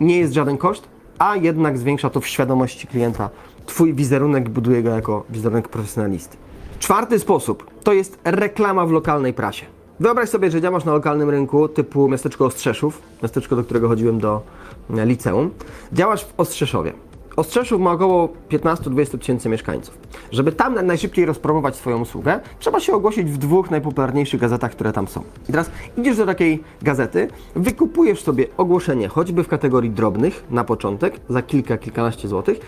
nie 0.00 0.18
jest 0.18 0.32
żaden 0.32 0.58
koszt, 0.58 0.88
a 1.18 1.36
jednak 1.36 1.78
zwiększa 1.78 2.10
to 2.10 2.20
w 2.20 2.26
świadomości 2.26 2.86
klienta. 2.86 3.30
Twój 3.66 3.94
wizerunek 3.94 4.48
buduje 4.48 4.82
go 4.82 4.90
jako 4.90 5.24
wizerunek 5.30 5.68
profesjonalisty. 5.68 6.36
Czwarty 6.78 7.18
sposób 7.18 7.70
to 7.84 7.92
jest 7.92 8.18
reklama 8.24 8.86
w 8.86 8.90
lokalnej 8.90 9.34
prasie. 9.34 9.77
Wyobraź 10.00 10.28
sobie, 10.28 10.50
że 10.50 10.60
działasz 10.60 10.84
na 10.84 10.92
lokalnym 10.92 11.30
rynku 11.30 11.68
typu 11.68 12.08
miasteczko 12.08 12.44
Ostrzeszów, 12.46 13.02
miasteczko, 13.22 13.56
do 13.56 13.64
którego 13.64 13.88
chodziłem 13.88 14.20
do 14.20 14.42
e, 14.96 15.06
liceum. 15.06 15.50
Działasz 15.92 16.24
w 16.24 16.34
Ostrzeszowie. 16.36 16.92
Ostrzeszów 17.36 17.80
ma 17.80 17.92
około 17.92 18.28
15-20 18.50 19.18
tysięcy 19.18 19.48
mieszkańców. 19.48 19.98
Żeby 20.32 20.52
tam 20.52 20.86
najszybciej 20.86 21.26
rozpromować 21.26 21.76
swoją 21.76 22.00
usługę, 22.00 22.40
trzeba 22.58 22.80
się 22.80 22.92
ogłosić 22.94 23.30
w 23.30 23.38
dwóch 23.38 23.70
najpopularniejszych 23.70 24.40
gazetach, 24.40 24.70
które 24.70 24.92
tam 24.92 25.08
są. 25.08 25.22
I 25.48 25.52
teraz 25.52 25.70
idziesz 25.96 26.16
do 26.16 26.26
takiej 26.26 26.62
gazety, 26.82 27.28
wykupujesz 27.56 28.22
sobie 28.22 28.46
ogłoszenie, 28.56 29.08
choćby 29.08 29.44
w 29.44 29.48
kategorii 29.48 29.90
drobnych 29.90 30.44
na 30.50 30.64
początek, 30.64 31.20
za 31.28 31.42
kilka, 31.42 31.78
kilkanaście 31.78 32.28
złotych, 32.28 32.60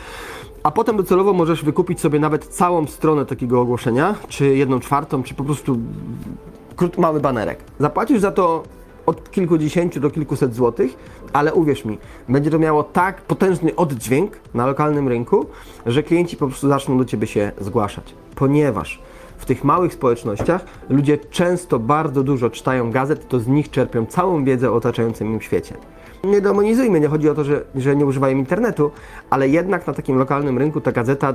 a 0.63 0.71
potem 0.71 0.97
docelowo 0.97 1.33
możesz 1.33 1.65
wykupić 1.65 2.01
sobie 2.01 2.21
nawet 2.21 2.47
całą 2.47 2.87
stronę 2.87 3.27
takiego 3.27 3.61
ogłoszenia, 3.61 4.15
czy 4.29 4.57
jedną 4.57 4.81
czwartą, 4.81 5.23
czy 5.23 5.35
po 5.35 5.45
prostu 5.45 5.79
krótki, 6.81 7.01
mały 7.01 7.21
banerek. 7.21 7.59
Zapłacisz 7.79 8.21
za 8.21 8.33
to 8.33 8.63
od 9.07 9.31
kilkudziesięciu 9.31 10.01
do 10.01 10.11
kilkuset 10.11 10.55
złotych, 10.55 10.97
ale 11.33 11.55
uwierz 11.55 11.85
mi, 11.85 11.99
będzie 12.29 12.51
to 12.51 12.59
miało 12.59 12.83
tak 12.83 13.23
potężny 13.23 13.77
oddźwięk 13.77 14.33
na 14.55 14.67
lokalnym 14.67 15.09
rynku, 15.09 15.47
że 15.87 16.03
klienci 16.03 16.37
po 16.37 16.47
prostu 16.47 16.69
zaczną 16.69 16.99
do 16.99 17.05
Ciebie 17.05 17.27
się 17.27 17.53
zgłaszać. 17.61 18.15
Ponieważ 18.35 19.03
w 19.39 19.45
tych 19.45 19.65
małych 19.65 19.95
społecznościach 19.95 20.65
ludzie 20.89 21.19
często 21.19 21.79
bardzo 21.79 22.23
dużo 22.23 22.51
czytają 22.51 22.91
gazet, 22.91 23.29
to 23.29 23.41
z 23.41 23.47
nich 23.47 23.71
czerpią 23.71 24.07
całą 24.07 24.45
wiedzę 24.45 24.71
o 24.71 24.75
otaczającym 24.75 25.33
im 25.33 25.41
świecie. 25.41 25.75
Nie 26.25 26.41
demonizujmy, 26.41 27.01
nie 27.01 27.09
chodzi 27.09 27.29
o 27.29 27.35
to, 27.35 27.45
że, 27.45 27.65
że 27.75 27.97
nie 27.97 28.07
używają 28.07 28.37
internetu, 28.37 28.91
ale 29.31 29.49
jednak 29.49 29.87
na 29.87 29.93
takim 29.93 30.19
lokalnym 30.19 30.59
rynku 30.59 30.81
ta 30.81 30.93
gazeta 30.93 31.35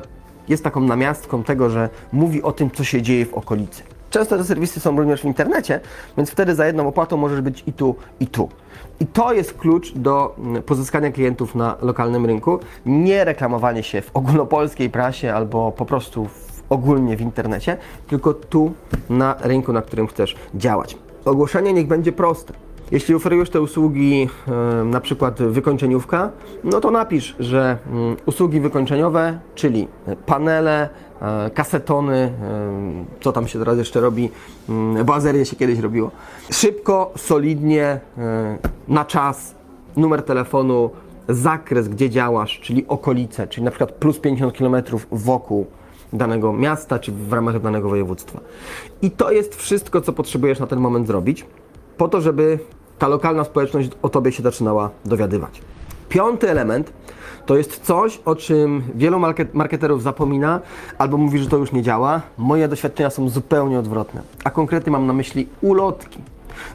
jest 0.49 0.63
taką 0.63 0.81
namiastką 0.81 1.43
tego, 1.43 1.69
że 1.69 1.89
mówi 2.13 2.43
o 2.43 2.51
tym, 2.51 2.71
co 2.71 2.83
się 2.83 3.01
dzieje 3.01 3.25
w 3.25 3.33
okolicy. 3.33 3.94
Często 4.09 4.38
te 4.38 4.43
serwisy 4.43 4.79
są 4.79 4.97
również 4.97 5.21
w 5.21 5.25
internecie, 5.25 5.79
więc 6.17 6.29
wtedy 6.29 6.55
za 6.55 6.65
jedną 6.65 6.88
opłatą 6.88 7.17
możesz 7.17 7.41
być 7.41 7.63
i 7.67 7.74
tu, 7.74 7.95
i 8.19 8.27
tu. 8.27 8.50
I 9.00 9.05
to 9.07 9.33
jest 9.33 9.53
klucz 9.53 9.93
do 9.93 10.35
mm, 10.38 10.63
pozyskania 10.63 11.12
klientów 11.12 11.55
na 11.55 11.77
lokalnym 11.81 12.25
rynku. 12.25 12.59
Nie 12.85 13.24
reklamowanie 13.24 13.83
się 13.83 14.01
w 14.01 14.12
ogólnopolskiej 14.13 14.89
prasie 14.89 15.33
albo 15.33 15.71
po 15.71 15.85
prostu 15.85 16.25
w, 16.25 16.63
ogólnie 16.69 17.17
w 17.17 17.21
internecie, 17.21 17.77
tylko 18.07 18.33
tu 18.33 18.71
na 19.09 19.35
rynku, 19.39 19.74
na 19.74 19.81
którym 19.81 20.07
chcesz 20.07 20.35
działać. 20.55 20.97
Ogłoszenie 21.25 21.74
niech 21.74 21.88
będzie 21.88 22.12
proste. 22.12 22.64
Jeśli 22.91 23.15
oferujesz 23.15 23.49
te 23.49 23.61
usługi, 23.61 24.29
e, 24.47 24.83
na 24.83 25.01
przykład 25.01 25.43
wykończeniówka, 25.43 26.31
no 26.63 26.81
to 26.81 26.91
napisz, 26.91 27.35
że 27.39 27.77
mm, 27.91 28.15
usługi 28.25 28.59
wykończeniowe, 28.59 29.39
czyli 29.55 29.87
panele, 30.25 30.89
e, 31.21 31.49
kasetony, 31.49 32.15
e, 32.15 32.31
co 33.21 33.31
tam 33.31 33.47
się 33.47 33.59
teraz 33.59 33.77
jeszcze 33.77 34.01
robi, 34.01 34.29
mm, 34.69 35.05
bazerię 35.05 35.45
się 35.45 35.55
kiedyś 35.55 35.79
robiło. 35.79 36.11
Szybko, 36.51 37.13
solidnie, 37.17 37.99
na 38.87 39.05
czas, 39.05 39.55
numer 39.97 40.23
telefonu, 40.23 40.89
zakres, 41.29 41.87
gdzie 41.87 42.09
działasz, 42.09 42.59
czyli 42.59 42.87
okolice, 42.87 43.47
czyli 43.47 43.63
na 43.63 43.71
przykład 43.71 43.91
plus 43.91 44.19
50 44.19 44.57
km 44.57 44.75
wokół 45.11 45.65
danego 46.13 46.53
miasta, 46.53 46.99
czy 46.99 47.11
w 47.11 47.33
ramach 47.33 47.61
danego 47.61 47.89
województwa. 47.89 48.39
I 49.01 49.11
to 49.11 49.31
jest 49.31 49.55
wszystko, 49.55 50.01
co 50.01 50.13
potrzebujesz 50.13 50.59
na 50.59 50.67
ten 50.67 50.79
moment 50.79 51.07
zrobić 51.07 51.45
po 51.97 52.07
to, 52.07 52.21
żeby 52.21 52.59
ta 52.99 53.07
lokalna 53.07 53.43
społeczność 53.43 53.89
o 54.01 54.09
tobie 54.09 54.31
się 54.31 54.43
zaczynała 54.43 54.89
dowiadywać. 55.05 55.61
Piąty 56.09 56.49
element 56.49 56.93
to 57.45 57.57
jest 57.57 57.79
coś, 57.79 58.19
o 58.25 58.35
czym 58.35 58.83
wielu 58.95 59.19
marketerów 59.53 60.03
zapomina 60.03 60.61
albo 60.97 61.17
mówi, 61.17 61.39
że 61.39 61.49
to 61.49 61.57
już 61.57 61.71
nie 61.71 61.81
działa. 61.81 62.21
Moje 62.37 62.67
doświadczenia 62.67 63.09
są 63.09 63.29
zupełnie 63.29 63.79
odwrotne, 63.79 64.21
a 64.43 64.49
konkretnie 64.49 64.91
mam 64.91 65.07
na 65.07 65.13
myśli 65.13 65.47
ulotki, 65.61 66.19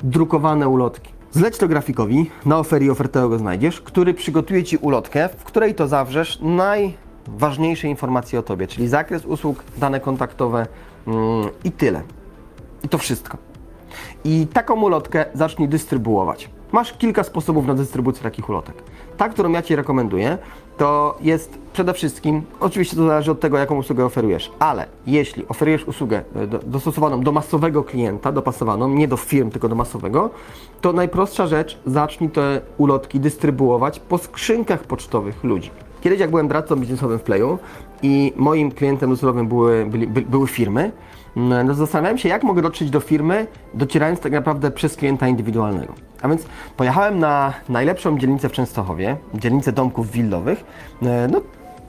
drukowane 0.02 0.68
ulotki. 0.68 1.12
Zleć 1.32 1.58
to 1.58 1.68
grafikowi, 1.68 2.30
na 2.46 2.58
oferii 2.58 2.90
ofertowego 2.90 3.38
znajdziesz, 3.38 3.80
który 3.80 4.14
przygotuje 4.14 4.64
Ci 4.64 4.76
ulotkę, 4.76 5.28
w 5.28 5.44
której 5.44 5.74
to 5.74 5.88
zawrzesz 5.88 6.38
najważniejsze 6.40 7.88
informacje 7.88 8.38
o 8.38 8.42
Tobie, 8.42 8.66
czyli 8.66 8.88
zakres 8.88 9.24
usług, 9.24 9.64
dane 9.76 10.00
kontaktowe 10.00 10.66
yy, 11.06 11.14
i 11.64 11.72
tyle. 11.72 12.02
I 12.84 12.88
to 12.88 12.98
wszystko. 12.98 13.49
I 14.24 14.46
taką 14.52 14.82
ulotkę 14.82 15.24
zacznij 15.34 15.68
dystrybuować. 15.68 16.50
Masz 16.72 16.92
kilka 16.92 17.24
sposobów 17.24 17.66
na 17.66 17.74
dystrybucję 17.74 18.22
takich 18.22 18.48
ulotek. 18.48 18.82
Ta, 19.16 19.28
którą 19.28 19.50
ja 19.50 19.62
Ci 19.62 19.76
rekomenduję, 19.76 20.38
to 20.76 21.18
jest 21.20 21.58
przede 21.72 21.94
wszystkim, 21.94 22.42
oczywiście 22.60 22.96
to 22.96 23.06
zależy 23.06 23.30
od 23.30 23.40
tego, 23.40 23.58
jaką 23.58 23.76
usługę 23.76 24.04
oferujesz, 24.04 24.52
ale 24.58 24.86
jeśli 25.06 25.48
oferujesz 25.48 25.84
usługę 25.84 26.22
e, 26.36 26.46
dostosowaną 26.46 27.20
do 27.20 27.32
masowego 27.32 27.84
klienta, 27.84 28.32
dopasowaną, 28.32 28.88
nie 28.88 29.08
do 29.08 29.16
firm, 29.16 29.50
tylko 29.50 29.68
do 29.68 29.74
masowego, 29.74 30.30
to 30.80 30.92
najprostsza 30.92 31.46
rzecz, 31.46 31.78
zacznij 31.86 32.30
te 32.30 32.60
ulotki 32.78 33.20
dystrybuować 33.20 34.00
po 34.00 34.18
skrzynkach 34.18 34.84
pocztowych 34.84 35.44
ludzi. 35.44 35.70
Kiedyś 36.00 36.20
jak 36.20 36.30
byłem 36.30 36.48
doradcą 36.48 36.76
biznesowym 36.76 37.18
w 37.18 37.22
Playu 37.22 37.58
i 38.02 38.32
moim 38.36 38.70
klientem 38.70 39.10
docelowym 39.10 39.48
były, 39.48 39.86
byli, 39.86 40.06
by, 40.06 40.22
były 40.22 40.46
firmy, 40.46 40.92
no 41.36 41.74
zastanawiałem 41.74 42.18
się, 42.18 42.28
jak 42.28 42.42
mogę 42.42 42.62
dotrzeć 42.62 42.90
do 42.90 43.00
firmy, 43.00 43.46
docierając 43.74 44.20
tak 44.20 44.32
naprawdę 44.32 44.70
przez 44.70 44.96
klienta 44.96 45.28
indywidualnego. 45.28 45.94
A 46.22 46.28
więc 46.28 46.44
pojechałem 46.76 47.18
na 47.18 47.52
najlepszą 47.68 48.18
dzielnicę 48.18 48.48
w 48.48 48.52
Częstochowie, 48.52 49.16
dzielnicę 49.34 49.72
domków 49.72 50.10
willowych, 50.10 50.64
e, 51.02 51.28
no, 51.28 51.40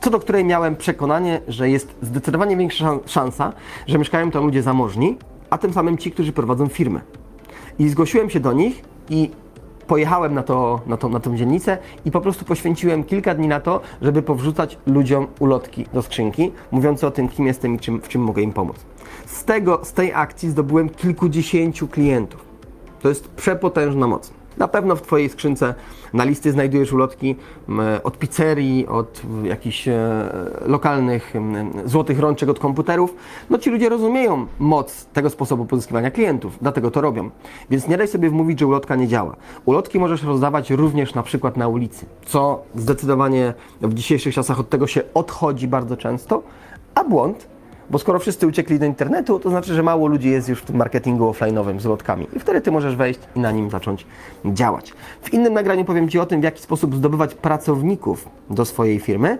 co 0.01 0.09
do 0.09 0.19
której 0.19 0.45
miałem 0.45 0.75
przekonanie, 0.75 1.41
że 1.47 1.69
jest 1.69 1.95
zdecydowanie 2.01 2.57
większa 2.57 2.99
szansa, 3.05 3.53
że 3.87 3.97
mieszkają 3.97 4.31
tam 4.31 4.45
ludzie 4.45 4.61
zamożni, 4.61 5.17
a 5.49 5.57
tym 5.57 5.73
samym 5.73 5.97
ci, 5.97 6.11
którzy 6.11 6.33
prowadzą 6.33 6.67
firmy. 6.67 7.01
I 7.79 7.89
zgłosiłem 7.89 8.29
się 8.29 8.39
do 8.39 8.53
nich 8.53 8.83
i 9.09 9.31
pojechałem 9.91 10.33
na, 10.33 10.43
to, 10.43 10.81
na, 10.87 10.97
to, 10.97 11.09
na 11.09 11.19
tą 11.19 11.37
dzielnicę 11.37 11.77
i 12.05 12.11
po 12.11 12.21
prostu 12.21 12.45
poświęciłem 12.45 13.03
kilka 13.03 13.35
dni 13.35 13.47
na 13.47 13.59
to, 13.59 13.81
żeby 14.01 14.21
powrzucać 14.21 14.77
ludziom 14.85 15.27
ulotki 15.39 15.85
do 15.93 16.01
skrzynki, 16.01 16.51
mówiące 16.71 17.07
o 17.07 17.11
tym, 17.11 17.29
kim 17.29 17.47
jestem 17.47 17.75
i 17.75 17.79
czym, 17.79 18.01
w 18.01 18.07
czym 18.07 18.21
mogę 18.21 18.41
im 18.41 18.53
pomóc. 18.53 18.75
Z, 19.25 19.43
tego, 19.43 19.79
z 19.83 19.93
tej 19.93 20.13
akcji 20.13 20.49
zdobyłem 20.49 20.89
kilkudziesięciu 20.89 21.87
klientów. 21.87 22.45
To 23.01 23.09
jest 23.09 23.27
przepotężna 23.27 24.07
moc. 24.07 24.40
Na 24.57 24.67
pewno 24.67 24.95
w 24.95 25.01
Twojej 25.01 25.29
skrzynce 25.29 25.73
na 26.13 26.23
listy 26.23 26.51
znajdujesz 26.51 26.93
ulotki 26.93 27.35
od 28.03 28.17
pizzerii, 28.17 28.87
od 28.87 29.21
jakichś 29.43 29.87
e, 29.87 30.29
lokalnych 30.65 31.33
złotych 31.85 32.19
rączek 32.19 32.49
od 32.49 32.59
komputerów. 32.59 33.15
No 33.49 33.57
ci 33.57 33.69
ludzie 33.69 33.89
rozumieją 33.89 34.47
moc 34.59 35.05
tego 35.05 35.29
sposobu 35.29 35.65
pozyskiwania 35.65 36.11
klientów, 36.11 36.57
dlatego 36.61 36.91
to 36.91 37.01
robią. 37.01 37.29
Więc 37.69 37.87
nie 37.87 37.97
daj 37.97 38.07
sobie 38.07 38.29
wmówić, 38.29 38.59
że 38.59 38.67
ulotka 38.67 38.95
nie 38.95 39.07
działa. 39.07 39.35
Ulotki 39.65 39.99
możesz 39.99 40.23
rozdawać 40.23 40.71
również 40.71 41.15
na 41.15 41.23
przykład 41.23 41.57
na 41.57 41.67
ulicy, 41.67 42.05
co 42.25 42.63
zdecydowanie 42.75 43.53
w 43.81 43.93
dzisiejszych 43.93 44.33
czasach 44.33 44.59
od 44.59 44.69
tego 44.69 44.87
się 44.87 45.01
odchodzi 45.13 45.67
bardzo 45.67 45.97
często, 45.97 46.43
a 46.95 47.03
błąd 47.03 47.47
bo 47.91 47.99
skoro 47.99 48.19
wszyscy 48.19 48.47
uciekli 48.47 48.79
do 48.79 48.85
internetu, 48.85 49.39
to 49.39 49.49
znaczy, 49.49 49.73
że 49.73 49.83
mało 49.83 50.07
ludzi 50.07 50.29
jest 50.29 50.49
już 50.49 50.59
w 50.59 50.65
tym 50.65 50.75
marketingu 50.75 51.31
offline'owym 51.31 51.79
z 51.79 51.85
lotkami. 51.85 52.27
I 52.33 52.39
wtedy 52.39 52.61
Ty 52.61 52.71
możesz 52.71 52.95
wejść 52.95 53.19
i 53.35 53.39
na 53.39 53.51
nim 53.51 53.69
zacząć 53.69 54.05
działać. 54.45 54.93
W 55.21 55.33
innym 55.33 55.53
nagraniu 55.53 55.85
powiem 55.85 56.09
Ci 56.09 56.19
o 56.19 56.25
tym, 56.25 56.41
w 56.41 56.43
jaki 56.43 56.61
sposób 56.61 56.95
zdobywać 56.95 57.35
pracowników 57.35 58.29
do 58.49 58.65
swojej 58.65 58.99
firmy 58.99 59.37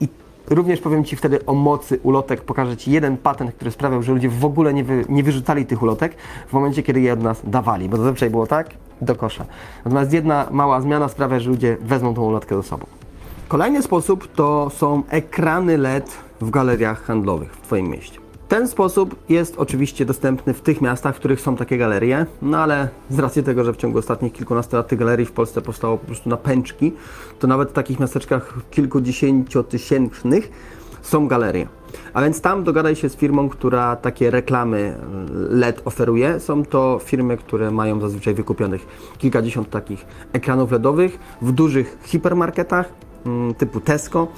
i 0.00 0.08
Również 0.50 0.80
powiem 0.80 1.04
Ci 1.04 1.16
wtedy 1.16 1.46
o 1.46 1.54
mocy 1.54 2.00
ulotek, 2.02 2.40
pokażę 2.40 2.76
Ci 2.76 2.90
jeden 2.90 3.16
patent, 3.16 3.52
który 3.52 3.70
sprawiał, 3.70 4.02
że 4.02 4.12
ludzie 4.12 4.28
w 4.28 4.44
ogóle 4.44 4.74
nie, 4.74 4.84
wy, 4.84 5.04
nie 5.08 5.22
wyrzucali 5.22 5.66
tych 5.66 5.82
ulotek 5.82 6.16
w 6.48 6.52
momencie, 6.52 6.82
kiedy 6.82 7.00
je 7.00 7.12
od 7.12 7.22
nas 7.22 7.40
dawali, 7.44 7.88
bo 7.88 7.96
zazwyczaj 7.96 8.30
było 8.30 8.46
tak, 8.46 8.70
do 9.00 9.14
kosza. 9.14 9.44
Natomiast 9.84 10.12
jedna 10.12 10.46
mała 10.50 10.80
zmiana 10.80 11.08
sprawia, 11.08 11.40
że 11.40 11.50
ludzie 11.50 11.76
wezmą 11.80 12.14
tą 12.14 12.22
ulotkę 12.22 12.56
ze 12.56 12.62
sobą. 12.62 12.86
Kolejny 13.48 13.82
sposób 13.82 14.28
to 14.34 14.70
są 14.70 15.02
ekrany 15.08 15.78
LED 15.78 16.23
w 16.44 16.50
galeriach 16.50 17.04
handlowych 17.04 17.54
w 17.54 17.60
Twoim 17.60 17.88
mieście. 17.88 18.18
Ten 18.48 18.68
sposób 18.68 19.16
jest 19.28 19.54
oczywiście 19.56 20.04
dostępny 20.04 20.54
w 20.54 20.60
tych 20.60 20.80
miastach, 20.80 21.16
w 21.16 21.18
których 21.18 21.40
są 21.40 21.56
takie 21.56 21.78
galerie, 21.78 22.26
no 22.42 22.58
ale 22.58 22.88
z 23.10 23.18
racji 23.18 23.42
tego, 23.42 23.64
że 23.64 23.72
w 23.72 23.76
ciągu 23.76 23.98
ostatnich 23.98 24.32
kilkunastu 24.32 24.76
lat 24.76 24.88
tych 24.88 24.98
galerii 24.98 25.26
w 25.26 25.32
Polsce 25.32 25.62
powstało 25.62 25.98
po 25.98 26.06
prostu 26.06 26.28
na 26.28 26.36
pęczki, 26.36 26.92
to 27.38 27.46
nawet 27.46 27.70
w 27.70 27.72
takich 27.72 28.00
miasteczkach 28.00 28.54
kilkudziesięciotysięcznych 28.70 30.50
są 31.02 31.28
galerie. 31.28 31.68
A 32.14 32.22
więc 32.22 32.40
tam 32.40 32.64
dogadaj 32.64 32.96
się 32.96 33.08
z 33.08 33.16
firmą, 33.16 33.48
która 33.48 33.96
takie 33.96 34.30
reklamy 34.30 34.96
LED 35.50 35.82
oferuje. 35.84 36.40
Są 36.40 36.64
to 36.64 37.00
firmy, 37.04 37.36
które 37.36 37.70
mają 37.70 38.00
zazwyczaj 38.00 38.34
wykupionych 38.34 38.86
kilkadziesiąt 39.18 39.70
takich 39.70 40.06
ekranów 40.32 40.72
LEDowych 40.72 41.18
w 41.42 41.52
dużych 41.52 41.98
hipermarketach 42.04 42.92
mm, 43.26 43.54
typu 43.54 43.80
Tesco 43.80 44.28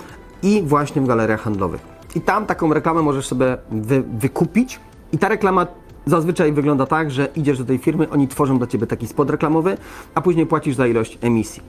i 0.42 0.62
właśnie 0.62 1.02
w 1.02 1.06
galeriach 1.06 1.40
handlowych. 1.40 1.95
I 2.14 2.20
tam 2.20 2.46
taką 2.46 2.74
reklamę 2.74 3.02
możesz 3.02 3.26
sobie 3.26 3.56
wy, 3.70 4.02
wykupić. 4.02 4.80
I 5.12 5.18
ta 5.18 5.28
reklama 5.28 5.66
zazwyczaj 6.06 6.52
wygląda 6.52 6.86
tak, 6.86 7.10
że 7.10 7.28
idziesz 7.36 7.58
do 7.58 7.64
tej 7.64 7.78
firmy, 7.78 8.10
oni 8.10 8.28
tworzą 8.28 8.58
dla 8.58 8.66
Ciebie 8.66 8.86
taki 8.86 9.06
spot 9.06 9.30
reklamowy, 9.30 9.76
a 10.14 10.20
później 10.20 10.46
płacisz 10.46 10.76
za 10.76 10.86
ilość 10.86 11.18
emisji. 11.20 11.62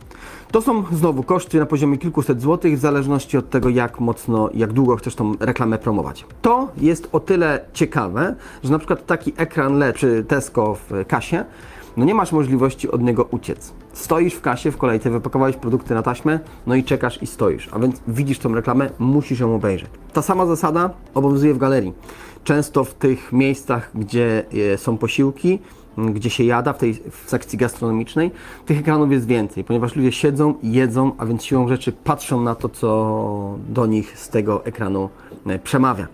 To 0.52 0.62
są 0.62 0.84
znowu 0.92 1.24
koszty 1.24 1.60
na 1.60 1.66
poziomie 1.66 1.98
kilkuset 1.98 2.42
złotych, 2.42 2.78
w 2.78 2.82
zależności 2.82 3.38
od 3.38 3.50
tego, 3.50 3.70
jak 3.70 4.00
mocno, 4.00 4.50
jak 4.54 4.74
długo 4.74 4.96
chcesz 4.96 5.16
tą 5.16 5.34
reklamę 5.40 5.78
promować. 5.78 6.26
To 6.42 6.68
jest 6.78 7.10
o 7.12 7.20
tyle 7.20 7.60
ciekawe, 7.74 8.36
że 8.64 8.72
na 8.72 8.80
przykład 8.80 9.06
taki 9.06 9.34
ekran 9.38 9.78
LED 9.78 9.96
przy 9.96 10.24
Tesco 10.28 10.76
w 10.90 11.06
kasie 11.08 11.46
no 11.98 12.06
nie 12.06 12.16
masz 12.16 12.32
możliwości 12.32 12.92
od 12.92 13.02
niego 13.02 13.24
uciec. 13.32 13.74
Stoisz 13.98 14.34
w 14.34 14.42
kasie, 14.42 14.72
w 14.72 14.78
kolejce, 14.78 15.10
wypakowałeś 15.10 15.56
produkty 15.56 15.94
na 15.94 16.04
taśmę, 16.04 16.40
no 16.68 16.76
i 16.76 16.84
czekasz 16.84 17.24
i 17.24 17.28
stoisz, 17.28 17.70
a 17.72 17.80
więc 17.80 18.02
widzisz 18.08 18.40
tą 18.40 18.56
reklamę, 18.56 18.90
musisz 19.00 19.40
ją 19.40 19.56
obejrzeć. 19.56 19.90
Ta 20.14 20.22
sama 20.22 20.46
zasada 20.46 20.90
obowiązuje 21.14 21.54
w 21.54 21.58
galerii. 21.58 21.94
Często 22.44 22.84
w 22.84 22.94
tych 22.94 23.34
miejscach, 23.34 23.92
gdzie 23.96 24.46
e, 24.74 24.78
są 24.78 24.98
posiłki, 24.98 25.60
gdzie 25.98 26.30
się 26.30 26.44
jada, 26.44 26.74
w 26.74 26.78
tej 26.78 26.94
w 26.94 27.30
sekcji 27.30 27.58
gastronomicznej, 27.58 28.32
tych 28.66 28.80
ekranów 28.80 29.12
jest 29.12 29.28
więcej, 29.28 29.64
ponieważ 29.64 29.96
ludzie 29.96 30.12
siedzą, 30.12 30.54
jedzą, 30.64 31.12
a 31.18 31.26
więc 31.26 31.44
siłą 31.44 31.68
rzeczy 31.68 31.92
patrzą 31.92 32.42
na 32.42 32.56
to, 32.56 32.70
co 32.70 33.58
do 33.70 33.86
nich 33.86 34.20
z 34.20 34.30
tego 34.30 34.66
ekranu 34.66 35.10
e, 35.46 35.60
przemawia. 35.60 36.08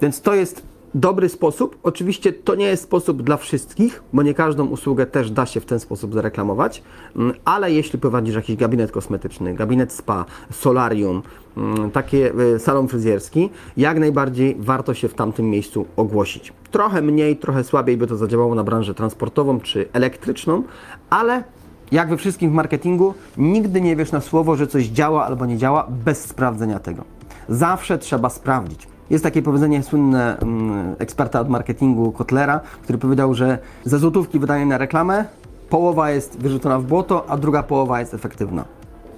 Więc 0.00 0.20
to 0.20 0.34
jest 0.34 0.62
dobry 0.94 1.28
sposób. 1.28 1.78
Oczywiście 1.82 2.32
to 2.32 2.54
nie 2.54 2.66
jest 2.66 2.82
sposób 2.82 3.22
dla 3.22 3.36
wszystkich, 3.36 4.02
bo 4.12 4.22
nie 4.22 4.34
każdą 4.34 4.66
usługę 4.66 5.06
też 5.06 5.30
da 5.30 5.46
się 5.46 5.60
w 5.60 5.64
ten 5.64 5.80
sposób 5.80 6.14
zareklamować, 6.14 6.82
mm, 7.16 7.34
ale 7.44 7.72
jeśli 7.72 7.98
prowadzisz 7.98 8.34
jakiś 8.34 8.56
gabinet 8.56 8.92
kosmetyczny, 8.92 9.54
gabinet 9.54 9.92
spa, 9.92 10.24
solarium, 10.50 11.22
mm, 11.56 11.90
takie 11.90 12.32
y, 12.54 12.58
salon 12.58 12.88
fryzjerski, 12.88 13.50
jak 13.76 13.98
najbardziej 13.98 14.56
warto 14.58 14.94
się 14.94 15.08
w 15.08 15.14
tamtym 15.14 15.50
miejscu 15.50 15.86
ogłosić. 15.96 16.52
Trochę 16.70 17.02
mniej, 17.02 17.36
trochę 17.36 17.64
słabiej 17.64 17.96
by 17.96 18.06
to 18.06 18.16
zadziałało 18.16 18.54
na 18.54 18.64
branżę 18.64 18.94
transportową 18.94 19.60
czy 19.60 19.88
elektryczną, 19.92 20.62
ale 21.10 21.44
Jak 21.92 22.08
we 22.08 22.16
wszystkim 22.16 22.50
w 22.50 22.54
marketingu, 22.54 23.14
nigdy 23.36 23.80
nie 23.80 23.96
wiesz 23.96 24.12
na 24.12 24.20
słowo, 24.20 24.56
że 24.56 24.66
coś 24.66 24.86
działa 24.86 25.26
albo 25.26 25.46
nie 25.46 25.56
działa 25.56 25.86
bez 26.04 26.24
sprawdzenia 26.24 26.78
tego. 26.78 27.04
Zawsze 27.48 27.98
trzeba 27.98 28.30
sprawdzić. 28.30 28.88
Jest 29.10 29.24
takie 29.24 29.42
powiedzenie 29.42 29.82
słynne 29.82 30.38
mm, 30.38 30.94
eksperta 30.98 31.40
od 31.40 31.48
marketingu 31.48 32.12
Kotlera, 32.12 32.60
który 32.82 32.98
powiedział, 32.98 33.34
że 33.34 33.58
ze 33.84 33.98
złotówki 33.98 34.38
wydanej 34.38 34.66
na 34.66 34.78
reklamę 34.78 35.24
połowa 35.70 36.10
jest 36.10 36.38
wyrzucona 36.38 36.78
w 36.78 36.84
błoto, 36.84 37.30
a 37.30 37.36
druga 37.36 37.62
połowa 37.62 38.00
jest 38.00 38.14
efektywna. 38.14 38.64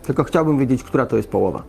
Tylko 0.03 0.25
chciałbym 0.25 0.59
wiedzieć, 0.59 0.83
która 0.83 1.07
to 1.07 1.17
jest 1.17 1.29
połowa. 1.29 1.63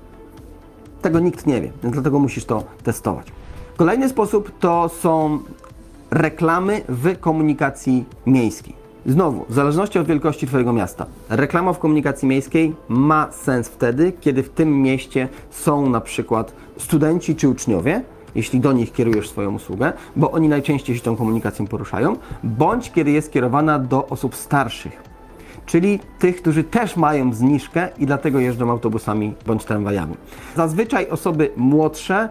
Tego 1.02 1.20
nikt 1.20 1.48
nie 1.48 1.62
wie, 1.62 1.72
więc 1.84 1.94
dlatego 1.94 2.20
musisz 2.20 2.46
to 2.46 2.64
testować. 2.84 3.32
Kolejny 3.78 4.10
sposób 4.10 4.52
to 4.60 4.90
są 4.90 5.40
reklamy 6.12 6.82
w 6.90 7.20
komunikacji 7.20 8.06
miejskiej. 8.26 8.79
Znowu, 9.06 9.46
w 9.50 9.54
zależności 9.54 10.00
od 10.00 10.08
wielkości 10.08 10.48
Twojego 10.48 10.74
miasta, 10.74 11.06
reklama 11.30 11.74
w 11.74 11.80
komunikacji 11.80 12.28
miejskiej 12.28 12.76
ma 12.90 13.32
sens 13.32 13.68
wtedy, 13.68 14.12
kiedy 14.22 14.44
w 14.44 14.50
tym 14.50 14.82
mieście 14.82 15.30
są 15.50 15.90
na 15.90 16.02
przykład 16.02 16.54
studenci 16.78 17.36
czy 17.36 17.50
uczniowie, 17.50 18.04
jeśli 18.36 18.60
do 18.60 18.72
nich 18.72 18.94
kierujesz 18.94 19.30
swoją 19.30 19.56
usługę, 19.56 19.94
bo 20.16 20.32
oni 20.32 20.50
najczęściej 20.50 20.96
się 20.96 21.02
tą 21.02 21.16
komunikacją 21.16 21.68
poruszają, 21.68 22.16
bądź 22.44 22.92
kiedy 22.92 23.12
jest 23.12 23.32
kierowana 23.32 23.80
do 23.80 24.08
osób 24.08 24.36
starszych, 24.36 25.04
czyli 25.66 26.00
tych, 26.20 26.42
którzy 26.42 26.64
też 26.64 26.98
mają 26.98 27.34
zniżkę 27.34 27.90
i 27.98 28.06
dlatego 28.06 28.40
jeżdżą 28.40 28.72
autobusami 28.72 29.34
bądź 29.46 29.66
tramwajami. 29.66 30.16
Zazwyczaj 30.56 31.08
osoby 31.10 31.52
młodsze 31.58 32.30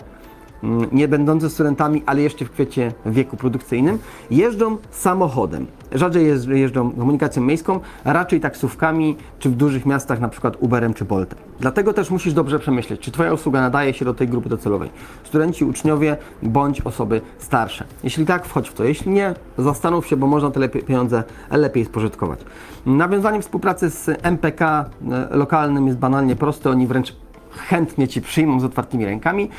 nie 0.92 1.08
będące 1.08 1.50
studentami, 1.50 2.02
ale 2.06 2.22
jeszcze 2.22 2.44
w 2.44 2.50
kwiecie 2.50 2.92
wieku 3.06 3.36
produkcyjnym, 3.36 3.98
jeżdżą 4.30 4.76
samochodem. 4.90 5.66
Rzadziej 5.92 6.26
jeżdż- 6.26 6.56
jeżdżą 6.56 6.90
komunikacją 6.90 7.42
miejską, 7.42 7.80
raczej 8.04 8.40
taksówkami, 8.40 9.16
czy 9.38 9.50
w 9.50 9.54
dużych 9.54 9.86
miastach 9.86 10.20
na 10.20 10.28
przykład 10.28 10.56
Uberem 10.60 10.94
czy 10.94 11.04
Boltem. 11.04 11.38
Dlatego 11.60 11.92
też 11.92 12.10
musisz 12.10 12.32
dobrze 12.32 12.58
przemyśleć, 12.58 13.00
czy 13.00 13.10
Twoja 13.10 13.32
usługa 13.32 13.60
nadaje 13.60 13.94
się 13.94 14.04
do 14.04 14.14
tej 14.14 14.28
grupy 14.28 14.48
docelowej. 14.48 14.90
Studenci, 15.24 15.64
uczniowie 15.64 16.16
bądź 16.42 16.80
osoby 16.80 17.20
starsze. 17.38 17.84
Jeśli 18.04 18.26
tak, 18.26 18.46
wchodź 18.46 18.68
w 18.68 18.74
to. 18.74 18.84
Jeśli 18.84 19.10
nie, 19.12 19.34
zastanów 19.58 20.06
się, 20.06 20.16
bo 20.16 20.26
można 20.26 20.50
te 20.50 20.68
pieniądze 20.68 21.24
lepiej 21.50 21.84
spożytkować. 21.84 22.40
Nawiązanie 22.86 23.42
współpracy 23.42 23.90
z 23.90 24.10
MPK 24.22 24.84
e, 25.32 25.36
lokalnym 25.36 25.86
jest 25.86 25.98
banalnie 25.98 26.36
proste. 26.36 26.70
Oni 26.70 26.86
wręcz 26.86 27.16
chętnie 27.50 28.08
Ci 28.08 28.22
przyjmą 28.22 28.60
z 28.60 28.64
otwartymi 28.64 29.04
rękami, 29.04 29.50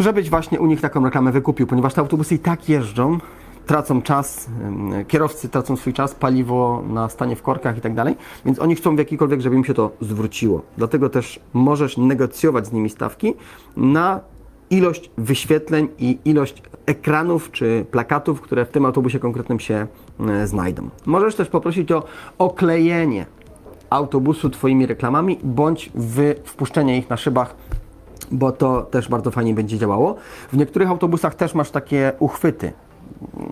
żebyś 0.00 0.30
właśnie 0.30 0.60
u 0.60 0.66
nich 0.66 0.80
taką 0.80 1.04
reklamę 1.04 1.32
wykupił, 1.32 1.66
ponieważ 1.66 1.94
te 1.94 2.00
autobusy 2.00 2.34
i 2.34 2.38
tak 2.38 2.68
jeżdżą, 2.68 3.18
tracą 3.66 4.02
czas, 4.02 4.50
kierowcy 5.08 5.48
tracą 5.48 5.76
swój 5.76 5.92
czas, 5.92 6.14
paliwo 6.14 6.82
na 6.88 7.08
stanie 7.08 7.36
w 7.36 7.42
korkach 7.42 7.78
i 7.78 7.80
tak 7.80 7.94
dalej, 7.94 8.16
więc 8.44 8.58
oni 8.58 8.74
chcą 8.74 8.96
w 8.96 8.98
jakikolwiek, 8.98 9.40
żeby 9.40 9.56
im 9.56 9.64
się 9.64 9.74
to 9.74 9.90
zwróciło. 10.00 10.62
Dlatego 10.76 11.08
też 11.08 11.40
możesz 11.52 11.96
negocjować 11.96 12.66
z 12.66 12.72
nimi 12.72 12.90
stawki 12.90 13.34
na 13.76 14.20
ilość 14.70 15.10
wyświetleń 15.18 15.88
i 15.98 16.18
ilość 16.24 16.62
ekranów 16.86 17.50
czy 17.50 17.86
plakatów, 17.90 18.40
które 18.40 18.64
w 18.64 18.68
tym 18.68 18.86
autobusie 18.86 19.18
konkretnym 19.18 19.60
się 19.60 19.86
e, 20.28 20.46
znajdą. 20.46 20.88
Możesz 21.06 21.34
też 21.34 21.48
poprosić 21.48 21.92
o 21.92 22.04
oklejenie 22.38 23.26
autobusu 23.90 24.50
Twoimi 24.50 24.86
reklamami, 24.86 25.38
bądź 25.42 25.92
wpuszczenie 26.44 26.98
ich 26.98 27.10
na 27.10 27.16
szybach, 27.16 27.56
bo 28.30 28.52
to 28.52 28.82
też 28.82 29.08
bardzo 29.08 29.30
fajnie 29.30 29.54
będzie 29.54 29.78
działało. 29.78 30.16
W 30.52 30.56
niektórych 30.56 30.90
autobusach 30.90 31.34
też 31.34 31.54
masz 31.54 31.70
takie 31.70 32.12
uchwyty, 32.18 32.72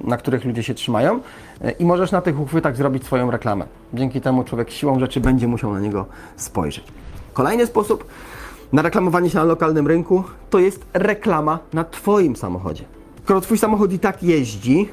na 0.05 0.17
których 0.17 0.45
ludzie 0.45 0.63
się 0.63 0.75
trzymają 0.75 1.21
e, 1.61 1.71
i 1.71 1.85
możesz 1.85 2.13
na 2.13 2.21
tych 2.21 2.41
uchwytach 2.41 2.77
zrobić 2.77 3.05
swoją 3.05 3.31
reklamę. 3.31 3.67
Dzięki 3.95 4.21
temu 4.21 4.45
człowiek 4.45 4.71
siłą 4.71 5.01
rzeczy 5.01 5.21
będzie 5.21 5.49
musiał 5.49 5.73
na 5.73 5.81
niego 5.81 6.07
spojrzeć. 6.37 6.85
Kolejny 7.33 7.67
sposób 7.67 8.05
na 8.73 8.83
reklamowanie 8.83 9.31
się 9.31 9.39
na 9.39 9.45
lokalnym 9.45 9.87
rynku 9.87 10.25
to 10.51 10.59
jest 10.59 10.87
reklama 10.95 11.59
na 11.73 11.85
Twoim 11.85 12.37
samochodzie. 12.37 12.85
Skoro 13.25 13.41
Twój 13.41 13.59
samochód 13.59 13.93
i 13.93 13.99
tak 13.99 14.23
jeździ, 14.23 14.89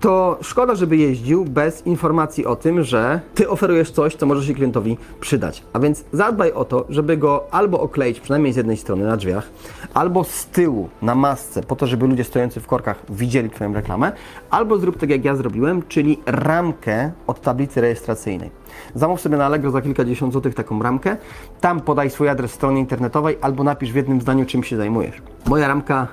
to 0.00 0.38
szkoda, 0.42 0.74
żeby 0.74 0.96
jeździł 0.96 1.44
bez 1.44 1.86
informacji 1.86 2.46
o 2.46 2.56
tym, 2.56 2.84
że 2.84 3.20
Ty 3.34 3.48
oferujesz 3.48 3.90
coś, 3.90 4.14
co 4.14 4.26
może 4.26 4.46
się 4.46 4.54
klientowi 4.54 4.98
przydać. 5.20 5.62
A 5.72 5.78
więc 5.78 6.04
zadbaj 6.12 6.52
o 6.52 6.64
to, 6.64 6.84
żeby 6.88 7.16
go 7.16 7.46
albo 7.50 7.80
okleić 7.80 8.20
przynajmniej 8.20 8.52
z 8.52 8.56
jednej 8.56 8.76
strony 8.76 9.04
na 9.04 9.16
drzwiach, 9.16 9.50
albo 9.94 10.24
z 10.24 10.46
tyłu 10.46 10.88
na 11.02 11.14
masce, 11.14 11.62
po 11.62 11.76
to, 11.76 11.86
żeby 11.86 12.06
ludzie 12.06 12.24
stojący 12.24 12.60
w 12.60 12.66
korkach 12.66 13.02
widzieli 13.08 13.50
Twoją 13.50 13.74
reklamę, 13.74 14.12
albo 14.50 14.78
zrób 14.78 14.98
tak 14.98 15.10
jak 15.10 15.24
ja 15.24 15.36
zrobiłem, 15.36 15.82
czyli 15.88 16.18
ramkę 16.26 17.12
od 17.26 17.40
tablicy 17.40 17.80
rejestracyjnej. 17.80 18.59
Zamów 18.94 19.20
sobie 19.20 19.36
na 19.36 19.46
Allegro 19.46 19.70
za 19.70 19.82
kilkadziesiąt 19.82 20.32
złotych 20.32 20.54
taką 20.54 20.82
ramkę, 20.82 21.16
tam 21.60 21.80
podaj 21.80 22.10
swój 22.10 22.28
adres 22.28 22.52
strony 22.52 22.78
internetowej 22.78 23.38
albo 23.40 23.64
napisz 23.64 23.92
w 23.92 23.96
jednym 23.96 24.20
zdaniu, 24.20 24.46
czym 24.46 24.64
się 24.64 24.76
zajmujesz. 24.76 25.22
Moja 25.46 25.68
ramka 25.68 26.08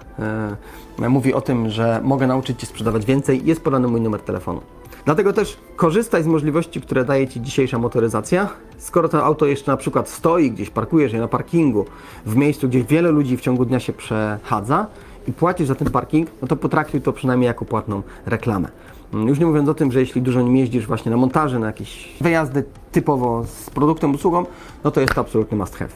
e, 1.00 1.10
mówi 1.10 1.34
o 1.34 1.41
tym, 1.41 1.70
że 1.70 2.02
mogę 2.04 2.28
nauczyć 2.28 2.60
Cię 2.60 2.67
sprzedawać 2.67 3.06
więcej, 3.06 3.46
jest 3.46 3.62
podany 3.62 3.88
mój 3.88 4.02
numer 4.02 4.22
telefonu. 4.22 4.62
Dlatego 5.06 5.34
też 5.34 5.58
korzystaj 5.76 6.24
z 6.24 6.28
możliwości, 6.28 6.82
które 6.82 7.06
daje 7.06 7.28
Ci 7.28 7.41
dzisiejsza 7.41 7.78
motoryzacja. 7.80 8.50
Skoro 8.78 9.10
to 9.10 9.26
auto 9.26 9.46
jeszcze 9.46 9.72
na 9.72 9.78
przykład 9.78 10.10
stoi 10.10 10.52
gdzieś, 10.52 10.70
parkujesz 10.70 11.13
je 11.13 11.20
na 11.20 11.28
parkingu, 11.28 11.86
w 12.26 12.36
miejscu, 12.36 12.67
gdzie 12.67 12.84
wiele 12.84 13.12
ludzi 13.12 13.38
w 13.38 13.41
ciągu 13.41 13.65
dnia 13.65 13.80
się 13.80 13.93
przechadza 13.93 14.88
i 15.28 15.34
płacisz 15.34 15.67
za 15.67 15.76
ten 15.76 15.89
parking, 15.89 16.30
no 16.41 16.48
to 16.48 16.56
potraktuj 16.56 17.02
to 17.02 17.13
przynajmniej 17.13 17.48
jako 17.48 17.65
płatną 17.65 18.02
reklamę. 18.26 18.67
Już 19.13 19.39
nie 19.39 19.46
mówiąc 19.46 19.70
o 19.70 19.74
tym, 19.74 19.91
że 19.91 20.00
jeśli 20.00 20.22
dużo 20.22 20.41
nim 20.41 20.56
jeździsz 20.56 20.88
właśnie 20.88 21.12
na 21.12 21.17
montaże, 21.17 21.60
na 21.60 21.67
jakieś 21.67 22.10
wyjazdy 22.22 22.63
typowo 22.91 23.46
z 23.46 23.70
produktem, 23.70 24.15
usługą, 24.15 24.46
no 24.84 24.91
to 24.91 25.02
jest 25.02 25.13
to 25.13 25.22
absolutny 25.22 25.58
must 25.58 25.76
have. 25.76 25.91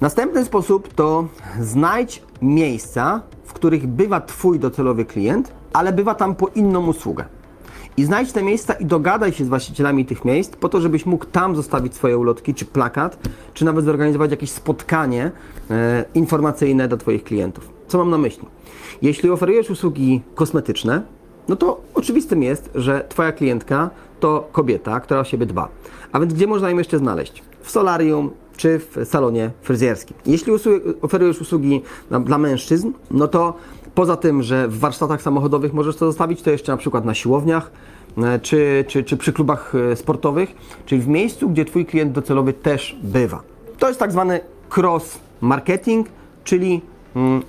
Następny 0.00 0.44
sposób 0.44 0.94
to 0.94 1.28
znajdź 1.60 2.22
miejsca, 2.42 3.22
w 3.44 3.52
których 3.52 3.86
bywa 3.86 4.20
Twój 4.20 4.58
docelowy 4.58 5.04
klient, 5.04 5.52
ale 5.72 5.92
bywa 5.92 6.14
tam 6.14 6.34
po 6.34 6.48
inną 6.54 6.86
usługę. 6.86 7.24
I 7.96 8.04
znajdź 8.04 8.32
te 8.32 8.42
miejsca 8.42 8.74
i 8.74 8.86
dogadaj 8.86 9.32
się 9.32 9.44
z 9.44 9.48
właścicielami 9.48 10.06
tych 10.06 10.24
miejsc 10.24 10.56
po 10.56 10.68
to, 10.68 10.80
żebyś 10.80 11.06
mógł 11.06 11.24
tam 11.24 11.56
zostawić 11.56 11.94
swoje 11.94 12.18
ulotki, 12.18 12.54
czy 12.54 12.64
plakat, 12.64 13.28
czy 13.54 13.64
nawet 13.64 13.84
zorganizować 13.84 14.30
jakieś 14.30 14.50
spotkanie 14.50 15.30
e, 15.70 16.04
informacyjne 16.14 16.88
dla 16.88 16.96
Twoich 16.96 17.24
klientów. 17.24 17.70
Co 17.88 17.98
mam 17.98 18.10
na 18.10 18.18
myśli? 18.18 18.46
Jeśli 19.02 19.30
oferujesz 19.30 19.70
usługi 19.70 20.22
kosmetyczne, 20.34 21.02
no 21.48 21.56
to 21.56 21.80
oczywistym 21.94 22.42
jest, 22.42 22.70
że 22.74 23.06
Twoja 23.08 23.32
klientka 23.32 23.90
to 24.20 24.48
kobieta, 24.52 25.00
która 25.00 25.20
o 25.20 25.24
siebie 25.24 25.46
dba. 25.46 25.68
A 26.12 26.20
więc 26.20 26.34
gdzie 26.34 26.46
można 26.46 26.70
ją 26.70 26.78
jeszcze 26.78 26.98
znaleźć? 26.98 27.42
W 27.62 27.70
solarium 27.70 28.30
czy 28.56 28.78
w 28.78 29.04
salonie 29.04 29.50
fryzjerskim. 29.62 30.16
Jeśli 30.26 30.52
oferujesz 31.02 31.40
usługi 31.40 31.82
na, 32.10 32.20
dla 32.20 32.38
mężczyzn, 32.38 32.92
no 33.10 33.28
to 33.28 33.54
poza 33.94 34.16
tym, 34.16 34.42
że 34.42 34.68
w 34.68 34.78
warsztatach 34.78 35.22
samochodowych 35.22 35.72
możesz 35.72 35.96
to 35.96 36.06
zostawić, 36.06 36.42
to 36.42 36.50
jeszcze 36.50 36.72
na 36.72 36.78
przykład 36.78 37.04
na 37.04 37.14
siłowniach, 37.14 37.70
e, 38.18 38.38
czy, 38.38 38.84
czy, 38.88 39.04
czy 39.04 39.16
przy 39.16 39.32
klubach 39.32 39.74
e, 39.74 39.96
sportowych, 39.96 40.54
czyli 40.86 41.00
w 41.00 41.08
miejscu, 41.08 41.50
gdzie 41.50 41.64
Twój 41.64 41.86
klient 41.86 42.12
docelowy 42.12 42.52
też 42.52 42.98
bywa. 43.02 43.42
To 43.78 43.88
jest 43.88 44.00
tak 44.00 44.12
zwany 44.12 44.40
cross 44.76 45.18
marketing, 45.40 46.08
czyli 46.44 46.80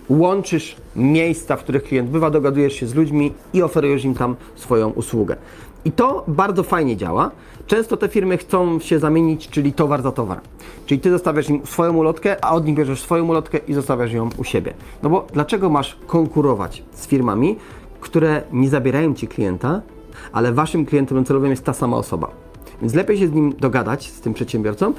łączysz 0.10 0.76
miejsca, 0.96 1.56
w 1.56 1.64
których 1.64 1.84
klient 1.84 2.10
bywa, 2.10 2.30
dogadujesz 2.30 2.74
się 2.74 2.88
z 2.88 2.96
ludźmi 2.96 3.34
i 3.54 3.64
oferujesz 3.64 4.06
im 4.06 4.14
tam 4.16 4.36
swoją 4.56 4.90
usługę. 4.90 5.36
I 5.86 5.92
to 5.92 6.24
bardzo 6.28 6.64
fajnie 6.64 6.98
działa. 6.98 7.32
Często 7.68 7.98
te 7.98 8.08
firmy 8.08 8.38
chcą 8.38 8.80
się 8.80 9.00
zamienić, 9.00 9.50
czyli 9.50 9.74
towar 9.74 10.02
za 10.02 10.12
towar. 10.12 10.42
Czyli 10.86 11.02
ty 11.02 11.12
zostawiasz 11.12 11.50
im 11.50 11.66
swoją 11.66 11.98
ulotkę, 11.98 12.46
a 12.46 12.52
od 12.52 12.66
nich 12.66 12.76
bierzesz 12.76 13.02
swoją 13.02 13.28
ulotkę 13.28 13.58
i 13.68 13.74
zostawiasz 13.74 14.14
ją 14.14 14.30
u 14.38 14.44
siebie. 14.44 14.74
No 15.04 15.10
bo 15.10 15.28
dlaczego 15.34 15.70
masz 15.70 15.98
konkurować 16.08 16.84
z 16.92 17.08
firmami, 17.08 17.56
które 18.00 18.42
nie 18.52 18.70
zabierają 18.70 19.14
ci 19.14 19.28
klienta, 19.28 19.82
ale 20.32 20.54
waszym 20.54 20.86
klientem 20.86 21.18
docelowym 21.18 21.50
jest 21.50 21.64
ta 21.64 21.74
sama 21.74 21.98
osoba? 21.98 22.32
Więc 22.82 22.94
lepiej 22.94 23.18
się 23.18 23.28
z 23.28 23.32
nim 23.32 23.54
dogadać, 23.60 24.12
z 24.12 24.22
tym 24.22 24.34
przedsiębiorcą 24.34 24.94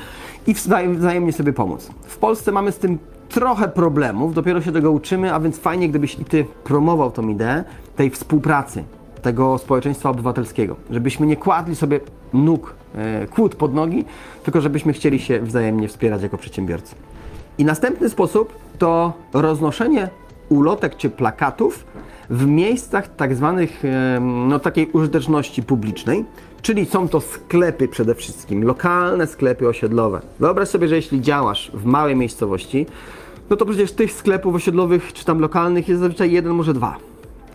i 0.46 0.54
wzajem- 0.54 0.96
wzajemnie 0.96 1.32
sobie 1.32 1.52
pomóc. 1.52 1.90
W 2.02 2.18
Polsce 2.18 2.52
mamy 2.52 2.72
z 2.72 2.78
tym 2.78 2.98
trochę 3.30 3.68
problemów, 3.68 4.34
dopiero 4.34 4.62
się 4.62 4.72
tego 4.72 4.90
uczymy, 4.90 5.34
a 5.34 5.40
więc 5.40 5.58
fajnie, 5.58 5.88
gdybyś 5.88 6.18
i 6.18 6.24
ty 6.24 6.44
promował 6.64 7.10
tą 7.10 7.28
ideę 7.28 7.64
tej 7.96 8.10
współpracy, 8.10 8.84
tego 9.22 9.58
społeczeństwa 9.58 10.10
obywatelskiego. 10.10 10.76
Żebyśmy 10.90 11.26
nie 11.26 11.36
kładli 11.36 11.76
sobie 11.76 12.00
nóg, 12.32 12.74
e, 12.94 13.26
kłód 13.26 13.54
pod 13.54 13.74
nogi, 13.74 14.04
tylko 14.42 14.60
żebyśmy 14.60 14.92
chcieli 14.92 15.18
się 15.18 15.40
wzajemnie 15.40 15.88
wspierać 15.88 16.22
jako 16.22 16.38
przedsiębiorcy. 16.38 16.94
I 17.58 17.64
następny 17.64 18.08
sposób 18.10 18.54
to 18.78 19.12
roznoszenie 19.32 20.08
ulotek 20.48 20.96
czy 20.96 21.10
plakatów 21.10 21.84
w 22.30 22.46
miejscach 22.46 23.16
tak 23.16 23.34
zwanych, 23.34 23.82
no 24.20 24.58
takiej 24.58 24.90
użyteczności 24.92 25.62
publicznej, 25.62 26.24
czyli 26.62 26.86
są 26.86 27.08
to 27.08 27.20
sklepy 27.20 27.88
przede 27.88 28.14
wszystkim, 28.14 28.64
lokalne 28.64 29.26
sklepy 29.26 29.68
osiedlowe. 29.68 30.20
Wyobraź 30.40 30.68
sobie, 30.68 30.88
że 30.88 30.96
jeśli 30.96 31.20
działasz 31.20 31.70
w 31.74 31.84
małej 31.84 32.16
miejscowości, 32.16 32.86
no 33.50 33.56
to 33.56 33.66
przecież 33.66 33.92
tych 33.92 34.12
sklepów 34.12 34.54
osiedlowych 34.54 35.12
czy 35.12 35.24
tam 35.24 35.40
lokalnych 35.40 35.88
jest 35.88 36.00
zazwyczaj 36.00 36.32
jeden, 36.32 36.52
może 36.52 36.74
dwa. 36.74 37.09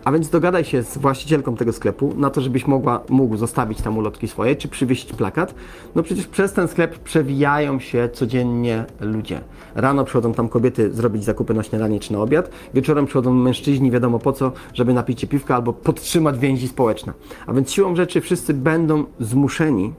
A 0.06 0.12
więc 0.12 0.30
dogadaj 0.30 0.64
się 0.64 0.82
z 0.82 0.98
właścicielką 0.98 1.56
tego 1.56 1.72
sklepu 1.72 2.14
na 2.16 2.30
to, 2.30 2.40
żebyś 2.40 2.66
mogła, 2.66 3.02
mógł 3.08 3.36
zostawić 3.36 3.82
tam 3.82 3.98
ulotki 3.98 4.28
swoje, 4.28 4.56
czy 4.56 4.68
przywieźć 4.68 5.12
plakat. 5.12 5.54
No 5.94 6.02
przecież 6.02 6.26
przez 6.26 6.52
ten 6.52 6.68
sklep 6.68 6.98
przewijają 6.98 7.80
się 7.80 8.08
codziennie 8.12 8.84
ludzie. 9.00 9.40
Rano 9.74 10.04
przychodzą 10.04 10.34
tam 10.34 10.48
kobiety 10.48 10.92
zrobić 10.92 11.24
zakupy 11.24 11.54
na 11.54 11.62
śniadanie 11.62 12.00
czy 12.00 12.12
na 12.12 12.18
obiad, 12.18 12.50
wieczorem 12.74 13.06
przychodzą 13.06 13.34
mężczyźni, 13.34 13.90
wiadomo 13.90 14.18
po 14.18 14.32
co, 14.32 14.52
żeby 14.74 14.94
napić 14.94 15.20
się 15.20 15.26
piwka 15.26 15.54
albo 15.54 15.72
podtrzymać 15.72 16.38
więzi 16.38 16.68
społeczne. 16.68 17.12
A 17.46 17.52
więc 17.52 17.72
siłą 17.72 17.96
rzeczy 17.96 18.20
wszyscy 18.20 18.54
będą 18.54 19.04
zmuszeni 19.20 19.92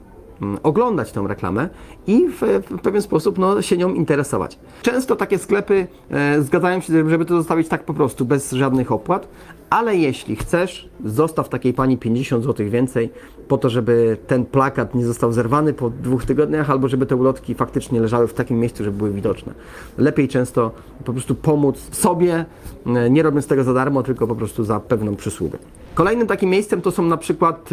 oglądać 0.62 1.12
tę 1.12 1.24
reklamę 1.28 1.68
i 2.06 2.28
w, 2.28 2.40
w 2.70 2.80
pewien 2.80 3.02
sposób 3.02 3.38
no, 3.38 3.62
się 3.62 3.76
nią 3.76 3.94
interesować. 3.94 4.58
Często 4.82 5.16
takie 5.16 5.38
sklepy 5.38 5.86
e, 6.10 6.42
zgadzają 6.42 6.80
się, 6.80 7.10
żeby 7.10 7.24
to 7.24 7.36
zostawić 7.36 7.68
tak 7.68 7.84
po 7.84 7.94
prostu, 7.94 8.24
bez 8.24 8.52
żadnych 8.52 8.92
opłat, 8.92 9.28
ale 9.70 9.96
jeśli 9.96 10.36
chcesz, 10.36 10.88
zostaw 11.04 11.48
takiej 11.48 11.74
pani 11.74 11.98
50 11.98 12.44
zł 12.44 12.66
więcej, 12.70 13.10
po 13.48 13.58
to, 13.58 13.70
żeby 13.70 14.16
ten 14.26 14.46
plakat 14.46 14.94
nie 14.94 15.06
został 15.06 15.32
zerwany 15.32 15.72
po 15.72 15.90
dwóch 15.90 16.24
tygodniach, 16.24 16.70
albo 16.70 16.88
żeby 16.88 17.06
te 17.06 17.16
ulotki 17.16 17.54
faktycznie 17.54 18.00
leżały 18.00 18.28
w 18.28 18.34
takim 18.34 18.60
miejscu, 18.60 18.84
żeby 18.84 18.98
były 18.98 19.10
widoczne. 19.10 19.52
Lepiej 19.98 20.28
często 20.28 20.70
po 21.04 21.12
prostu 21.12 21.34
pomóc 21.34 21.88
sobie, 21.92 22.44
e, 22.86 23.10
nie 23.10 23.22
robiąc 23.22 23.46
tego 23.46 23.64
za 23.64 23.74
darmo, 23.74 24.02
tylko 24.02 24.26
po 24.26 24.34
prostu 24.34 24.64
za 24.64 24.80
pewną 24.80 25.16
przysługę. 25.16 25.58
Kolejnym 25.94 26.26
takim 26.26 26.50
miejscem 26.50 26.80
to 26.80 26.90
są 26.90 27.02
na 27.02 27.16
przykład 27.16 27.70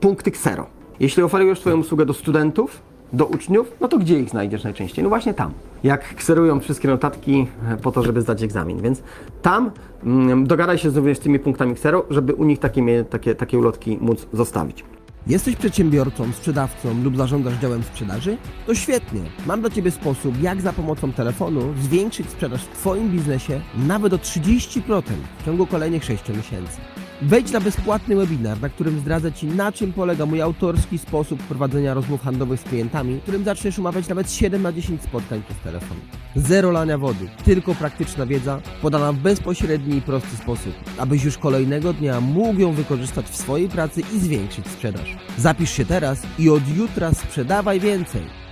punkty 0.00 0.30
Xero. 0.30 0.66
Jeśli 1.00 1.22
oferujesz 1.22 1.60
swoją 1.60 1.76
usługę 1.76 2.06
do 2.06 2.14
studentów, 2.14 2.82
do 3.12 3.26
uczniów, 3.26 3.72
no 3.80 3.88
to 3.88 3.98
gdzie 3.98 4.20
ich 4.20 4.30
znajdziesz 4.30 4.64
najczęściej? 4.64 5.02
No 5.02 5.08
właśnie 5.08 5.34
tam. 5.34 5.52
Jak 5.84 6.14
kserują 6.14 6.60
wszystkie 6.60 6.88
notatki 6.88 7.46
e, 7.68 7.76
po 7.76 7.92
to, 7.92 8.02
żeby 8.02 8.20
zdać 8.20 8.42
egzamin. 8.42 8.82
Więc 8.82 9.02
tam 9.42 9.70
mm, 10.04 10.46
dogadaj 10.46 10.78
się 10.78 10.90
również 10.90 11.18
z 11.18 11.20
tymi 11.20 11.38
punktami 11.38 11.72
Xero, 11.72 12.04
żeby 12.10 12.34
u 12.34 12.44
nich 12.44 12.58
takie, 12.58 13.04
takie, 13.04 13.34
takie 13.34 13.58
ulotki 13.58 13.98
móc 14.00 14.26
zostawić. 14.32 14.84
Jesteś 15.26 15.56
przedsiębiorcą, 15.56 16.32
sprzedawcą 16.32 17.02
lub 17.04 17.16
zarządzasz 17.16 17.54
działem 17.54 17.82
sprzedaży? 17.82 18.36
To 18.66 18.74
świetnie. 18.74 19.20
Mam 19.46 19.60
dla 19.60 19.70
Ciebie 19.70 19.90
sposób, 19.90 20.42
jak 20.42 20.60
za 20.60 20.72
pomocą 20.72 21.12
telefonu 21.12 21.60
zwiększyć 21.82 22.30
sprzedaż 22.30 22.64
w 22.64 22.68
Twoim 22.68 23.10
biznesie 23.10 23.60
nawet 23.86 24.12
o 24.12 24.16
30% 24.16 25.02
w 25.38 25.44
ciągu 25.44 25.66
kolejnych 25.66 26.04
6 26.04 26.28
miesięcy. 26.28 26.80
Wejdź 27.22 27.52
na 27.52 27.60
bezpłatny 27.60 28.16
webinar, 28.16 28.60
na 28.60 28.68
którym 28.68 29.00
zdradzę 29.00 29.32
Ci, 29.32 29.46
na 29.46 29.72
czym 29.72 29.92
polega 29.92 30.26
mój 30.26 30.42
autorski 30.42 30.98
sposób 30.98 31.42
prowadzenia 31.42 31.94
rozmów 31.94 32.22
handlowych 32.22 32.60
z 32.60 32.64
klientami, 32.64 33.14
w 33.14 33.22
którym 33.22 33.44
zaczniesz 33.44 33.78
umawiać 33.78 34.08
nawet 34.08 34.32
7 34.32 34.62
na 34.62 34.72
10 34.72 35.02
spotkań 35.02 35.42
przez 35.42 35.58
telefon. 35.58 35.96
Zero 36.36 36.70
lania 36.70 36.98
wody, 36.98 37.28
tylko 37.44 37.74
praktyczna 37.74 38.26
wiedza, 38.26 38.60
podana 38.82 39.12
w 39.12 39.16
bezpośredni 39.16 39.96
i 39.96 40.02
prosty 40.02 40.36
sposób, 40.36 40.74
abyś 40.98 41.24
już 41.24 41.38
kolejnego 41.38 41.92
dnia 41.92 42.20
mógł 42.20 42.60
ją 42.60 42.72
wykorzystać 42.72 43.26
w 43.26 43.36
swojej 43.36 43.68
pracy 43.68 44.02
i 44.14 44.18
zwiększyć 44.18 44.66
sprzedaż. 44.66 45.16
Zapisz 45.38 45.70
się 45.70 45.84
teraz 45.84 46.22
i 46.38 46.50
od 46.50 46.76
jutra 46.76 47.12
sprzedawaj 47.12 47.80
więcej. 47.80 48.43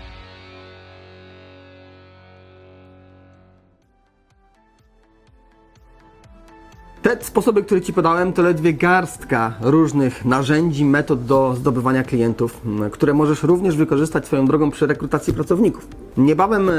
Te 7.18 7.25
sposoby, 7.25 7.62
które 7.62 7.81
Ci 7.81 7.92
podałem, 7.92 8.33
to 8.33 8.42
ledwie 8.42 8.72
garstka 8.72 9.55
różnych 9.61 10.25
narzędzi, 10.25 10.85
metod 10.85 11.25
do 11.25 11.55
zdobywania 11.55 12.03
klientów, 12.03 12.61
które 12.92 13.14
możesz 13.14 13.42
również 13.42 13.77
wykorzystać 13.77 14.27
swoją 14.27 14.46
drogą 14.46 14.70
przy 14.70 14.87
rekrutacji 14.87 15.35
pracowników. 15.35 15.87
Niebawem 16.16 16.70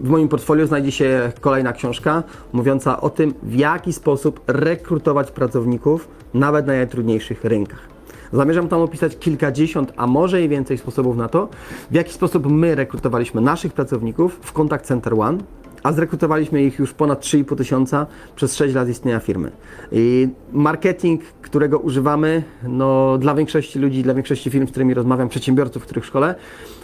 w 0.00 0.08
moim 0.08 0.28
portfolio 0.28 0.66
znajdzie 0.66 0.92
się 0.92 1.32
kolejna 1.40 1.72
książka 1.72 2.22
mówiąca 2.52 3.00
o 3.00 3.10
tym, 3.10 3.34
w 3.42 3.54
jaki 3.54 3.92
sposób 3.92 4.40
rekrutować 4.46 5.30
pracowników 5.30 6.08
nawet 6.34 6.66
na 6.66 6.72
najtrudniejszych 6.72 7.44
rynkach. 7.44 7.80
Zamierzam 8.32 8.68
tam 8.68 8.80
opisać 8.80 9.18
kilkadziesiąt, 9.18 9.92
a 9.96 10.06
może 10.06 10.42
i 10.42 10.48
więcej 10.48 10.78
sposobów 10.78 11.16
na 11.16 11.28
to, 11.28 11.48
w 11.90 11.94
jaki 11.94 12.12
sposób 12.12 12.50
my 12.50 12.74
rekrutowaliśmy 12.74 13.40
naszych 13.40 13.72
pracowników 13.72 14.38
w 14.42 14.52
Contact 14.52 14.86
Center 14.86 15.14
One, 15.20 15.38
a 15.82 15.92
zrekrutowaliśmy 15.92 16.62
ich 16.62 16.78
już 16.78 16.94
ponad 16.94 17.20
3,5 17.20 17.56
tysiąca 17.56 18.06
przez 18.36 18.56
6 18.56 18.74
lat 18.74 18.88
istnienia 18.88 19.20
firmy. 19.20 19.50
I 19.92 20.28
marketing, 20.52 21.22
którego 21.42 21.78
używamy, 21.78 22.42
no, 22.62 23.18
dla 23.18 23.34
większości 23.34 23.78
ludzi, 23.78 24.02
dla 24.02 24.14
większości 24.14 24.50
firm, 24.50 24.66
z 24.66 24.70
którymi 24.70 24.94
rozmawiam, 24.94 25.28
przedsiębiorców, 25.28 25.82
których 25.82 26.04
szkole, 26.04 26.34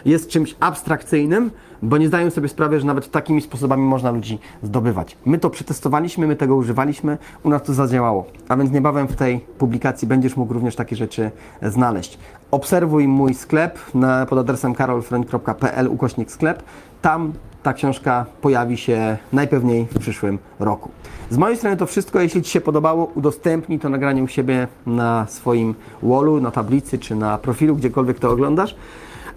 jest 0.05 0.29
czymś 0.29 0.57
abstrakcyjnym, 0.61 1.51
bo 1.83 1.99
nie 1.99 2.09
zdają 2.09 2.31
sobie 2.31 2.49
sprawy, 2.49 2.81
że 2.81 2.87
nawet 2.87 3.11
takimi 3.11 3.43
sposobami 3.43 3.83
można 3.83 4.11
ludzi 4.11 4.39
zdobywać. 4.63 5.17
My 5.27 5.39
to 5.39 5.51
przetestowaliśmy, 5.51 6.27
my 6.27 6.37
tego 6.37 6.57
używaliśmy, 6.57 7.19
u 7.43 7.51
nas 7.51 7.63
to 7.63 7.75
zadziałało. 7.75 8.27
A 8.49 8.57
więc 8.57 8.71
niebawem 8.71 9.09
w 9.09 9.17
tej 9.17 9.41
publikacji 9.41 10.09
będziesz 10.09 10.37
mógł 10.37 10.55
również 10.55 10.77
takie 10.77 10.97
rzeczy 10.97 11.31
znaleźć. 11.63 12.19
Obserwuj 12.51 13.09
mój 13.09 13.35
sklep 13.35 13.79
na, 13.95 14.27
pod 14.27 14.39
adresem 14.39 14.75
karolfriend.pl 14.75 15.89
ukośnik 15.89 16.31
sklep. 16.31 16.63
Tam 17.03 17.33
ta 17.65 17.73
książka 17.73 18.27
pojawi 18.41 18.77
się 18.77 19.17
najpewniej 19.33 19.87
w 19.91 19.99
przyszłym 19.99 20.39
roku. 20.59 20.91
Z 21.31 21.37
mojej 21.37 21.57
strony 21.57 21.77
to 21.77 21.87
wszystko. 21.87 22.21
Jeśli 22.21 22.43
Ci 22.43 22.51
się 22.51 22.61
podobało, 22.61 23.05
udostępnij 23.15 23.79
to 23.79 23.89
nagranie 23.89 24.23
u 24.23 24.29
siebie 24.29 24.69
na 24.87 25.27
swoim 25.29 25.75
wallu, 26.03 26.41
na 26.41 26.51
tablicy 26.51 26.99
czy 26.99 27.15
na 27.15 27.39
profilu, 27.39 27.77
gdziekolwiek 27.77 28.19
to 28.19 28.31
oglądasz. 28.31 28.77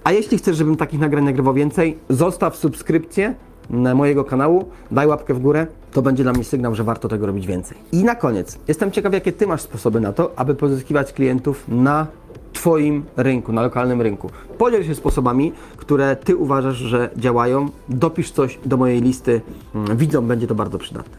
A 0.04 0.12
jeśli 0.12 0.38
chcesz, 0.38 0.58
żebym 0.58 0.76
takich 0.76 1.00
nagrań 1.00 1.24
nagrywał 1.24 1.54
więcej, 1.54 1.98
zostaw 2.10 2.56
subskrypcję 2.56 3.34
mojego 3.70 4.24
kanału, 4.24 4.66
daj 4.92 5.08
łapkę 5.08 5.34
w 5.34 5.40
górę, 5.40 5.68
to 5.92 6.02
będzie 6.02 6.24
dla 6.24 6.34
mnie 6.34 6.44
sygnał, 6.44 6.76
że 6.76 6.84
warto 6.84 7.08
tego 7.08 7.26
robić 7.26 7.48
więcej. 7.48 7.78
I 7.92 8.04
na 8.04 8.16
koniec, 8.16 8.60
jestem 8.68 8.92
ciekaw, 8.92 9.14
jakie 9.14 9.32
Ty 9.32 9.48
masz 9.48 9.62
sposoby 9.62 10.00
na 10.00 10.14
to, 10.14 10.32
aby 10.36 10.56
pozyskiwać 10.56 11.14
klientów 11.14 11.64
na 11.68 12.08
Twoim 12.54 13.04
rynku, 13.18 13.54
na 13.54 13.62
lokalnym 13.62 14.02
rynku. 14.02 14.30
Podziel 14.58 14.84
się 14.84 14.96
sposobami, 14.96 15.54
które 15.78 16.16
Ty 16.16 16.36
uważasz, 16.36 16.76
że 16.76 17.10
działają. 17.18 17.70
Dopisz 17.90 18.32
coś 18.32 18.60
do 18.66 18.78
mojej 18.78 19.02
listy. 19.02 19.42
Mm, 19.76 19.98
widzom 19.98 20.28
będzie 20.28 20.48
to 20.48 20.56
bardzo 20.56 20.78
przydatne. 20.78 21.18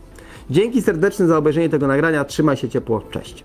Dzięki 0.50 0.82
serdeczne 0.82 1.26
za 1.26 1.38
obejrzenie 1.38 1.68
tego 1.68 1.86
nagrania. 1.86 2.24
Trzymaj 2.24 2.56
się 2.56 2.68
ciepło. 2.68 3.02
Cześć. 3.10 3.44